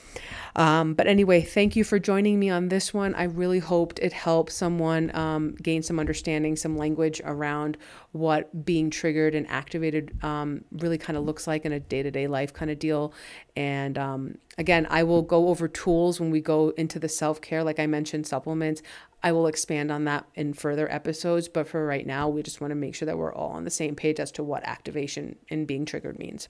Um, 0.56 0.94
but 0.94 1.06
anyway, 1.06 1.42
thank 1.42 1.76
you 1.76 1.84
for 1.84 1.98
joining 1.98 2.40
me 2.40 2.48
on 2.50 2.68
this 2.68 2.94
one. 2.94 3.14
I 3.14 3.24
really 3.24 3.58
hoped 3.58 3.98
it 4.00 4.12
helped 4.12 4.52
someone 4.52 5.14
um, 5.14 5.54
gain 5.62 5.82
some 5.82 6.00
understanding, 6.00 6.56
some 6.56 6.76
language 6.76 7.20
around 7.24 7.76
what 8.12 8.64
being 8.64 8.88
triggered 8.88 9.34
and 9.34 9.46
activated 9.48 10.16
um, 10.24 10.64
really 10.72 10.96
kind 10.96 11.16
of 11.18 11.24
looks 11.24 11.46
like 11.46 11.66
in 11.66 11.72
a 11.72 11.80
day 11.80 12.02
to 12.02 12.10
day 12.10 12.26
life 12.26 12.52
kind 12.52 12.70
of 12.70 12.78
deal. 12.78 13.12
And 13.54 13.98
um, 13.98 14.38
again, 14.58 14.86
I 14.90 15.02
will 15.02 15.22
go 15.22 15.48
over 15.48 15.68
tools 15.68 16.20
when 16.20 16.30
we 16.30 16.40
go 16.40 16.70
into 16.70 16.98
the 16.98 17.08
self 17.08 17.40
care, 17.40 17.62
like 17.62 17.78
I 17.78 17.86
mentioned, 17.86 18.26
supplements. 18.26 18.82
I 19.22 19.32
will 19.32 19.46
expand 19.46 19.90
on 19.90 20.04
that 20.04 20.26
in 20.34 20.52
further 20.52 20.90
episodes. 20.92 21.48
But 21.48 21.66
for 21.66 21.84
right 21.84 22.06
now, 22.06 22.28
we 22.28 22.42
just 22.42 22.60
want 22.60 22.70
to 22.70 22.76
make 22.76 22.94
sure 22.94 23.06
that 23.06 23.18
we're 23.18 23.34
all 23.34 23.50
on 23.50 23.64
the 23.64 23.70
same 23.70 23.96
page 23.96 24.20
as 24.20 24.30
to 24.32 24.44
what 24.44 24.62
activation 24.64 25.36
and 25.50 25.66
being 25.66 25.84
triggered 25.84 26.18
means. 26.18 26.48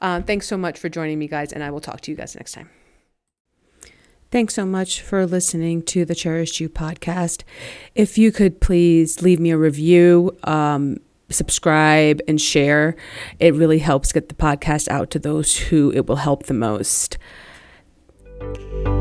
Um, 0.00 0.22
thanks 0.22 0.46
so 0.46 0.56
much 0.56 0.78
for 0.78 0.88
joining 0.88 1.18
me, 1.18 1.28
guys, 1.28 1.52
and 1.52 1.62
I 1.62 1.70
will 1.70 1.80
talk 1.80 2.00
to 2.02 2.10
you 2.10 2.16
guys 2.16 2.34
next 2.34 2.52
time. 2.52 2.70
Thanks 4.30 4.54
so 4.54 4.66
much 4.66 5.00
for 5.00 5.26
listening 5.26 5.82
to 5.82 6.04
the 6.04 6.14
Cherished 6.14 6.58
You 6.58 6.68
podcast. 6.68 7.44
If 7.94 8.18
you 8.18 8.32
could 8.32 8.60
please 8.60 9.22
leave 9.22 9.38
me 9.38 9.50
a 9.50 9.58
review, 9.58 10.36
um, 10.42 10.96
subscribe, 11.30 12.20
and 12.26 12.40
share, 12.40 12.96
it 13.38 13.54
really 13.54 13.78
helps 13.78 14.12
get 14.12 14.28
the 14.28 14.34
podcast 14.34 14.88
out 14.88 15.10
to 15.10 15.18
those 15.20 15.56
who 15.56 15.92
it 15.92 16.06
will 16.06 16.16
help 16.16 16.46
the 16.46 16.54
most. 16.54 17.16
Thank 18.44 18.86
you. 18.86 18.93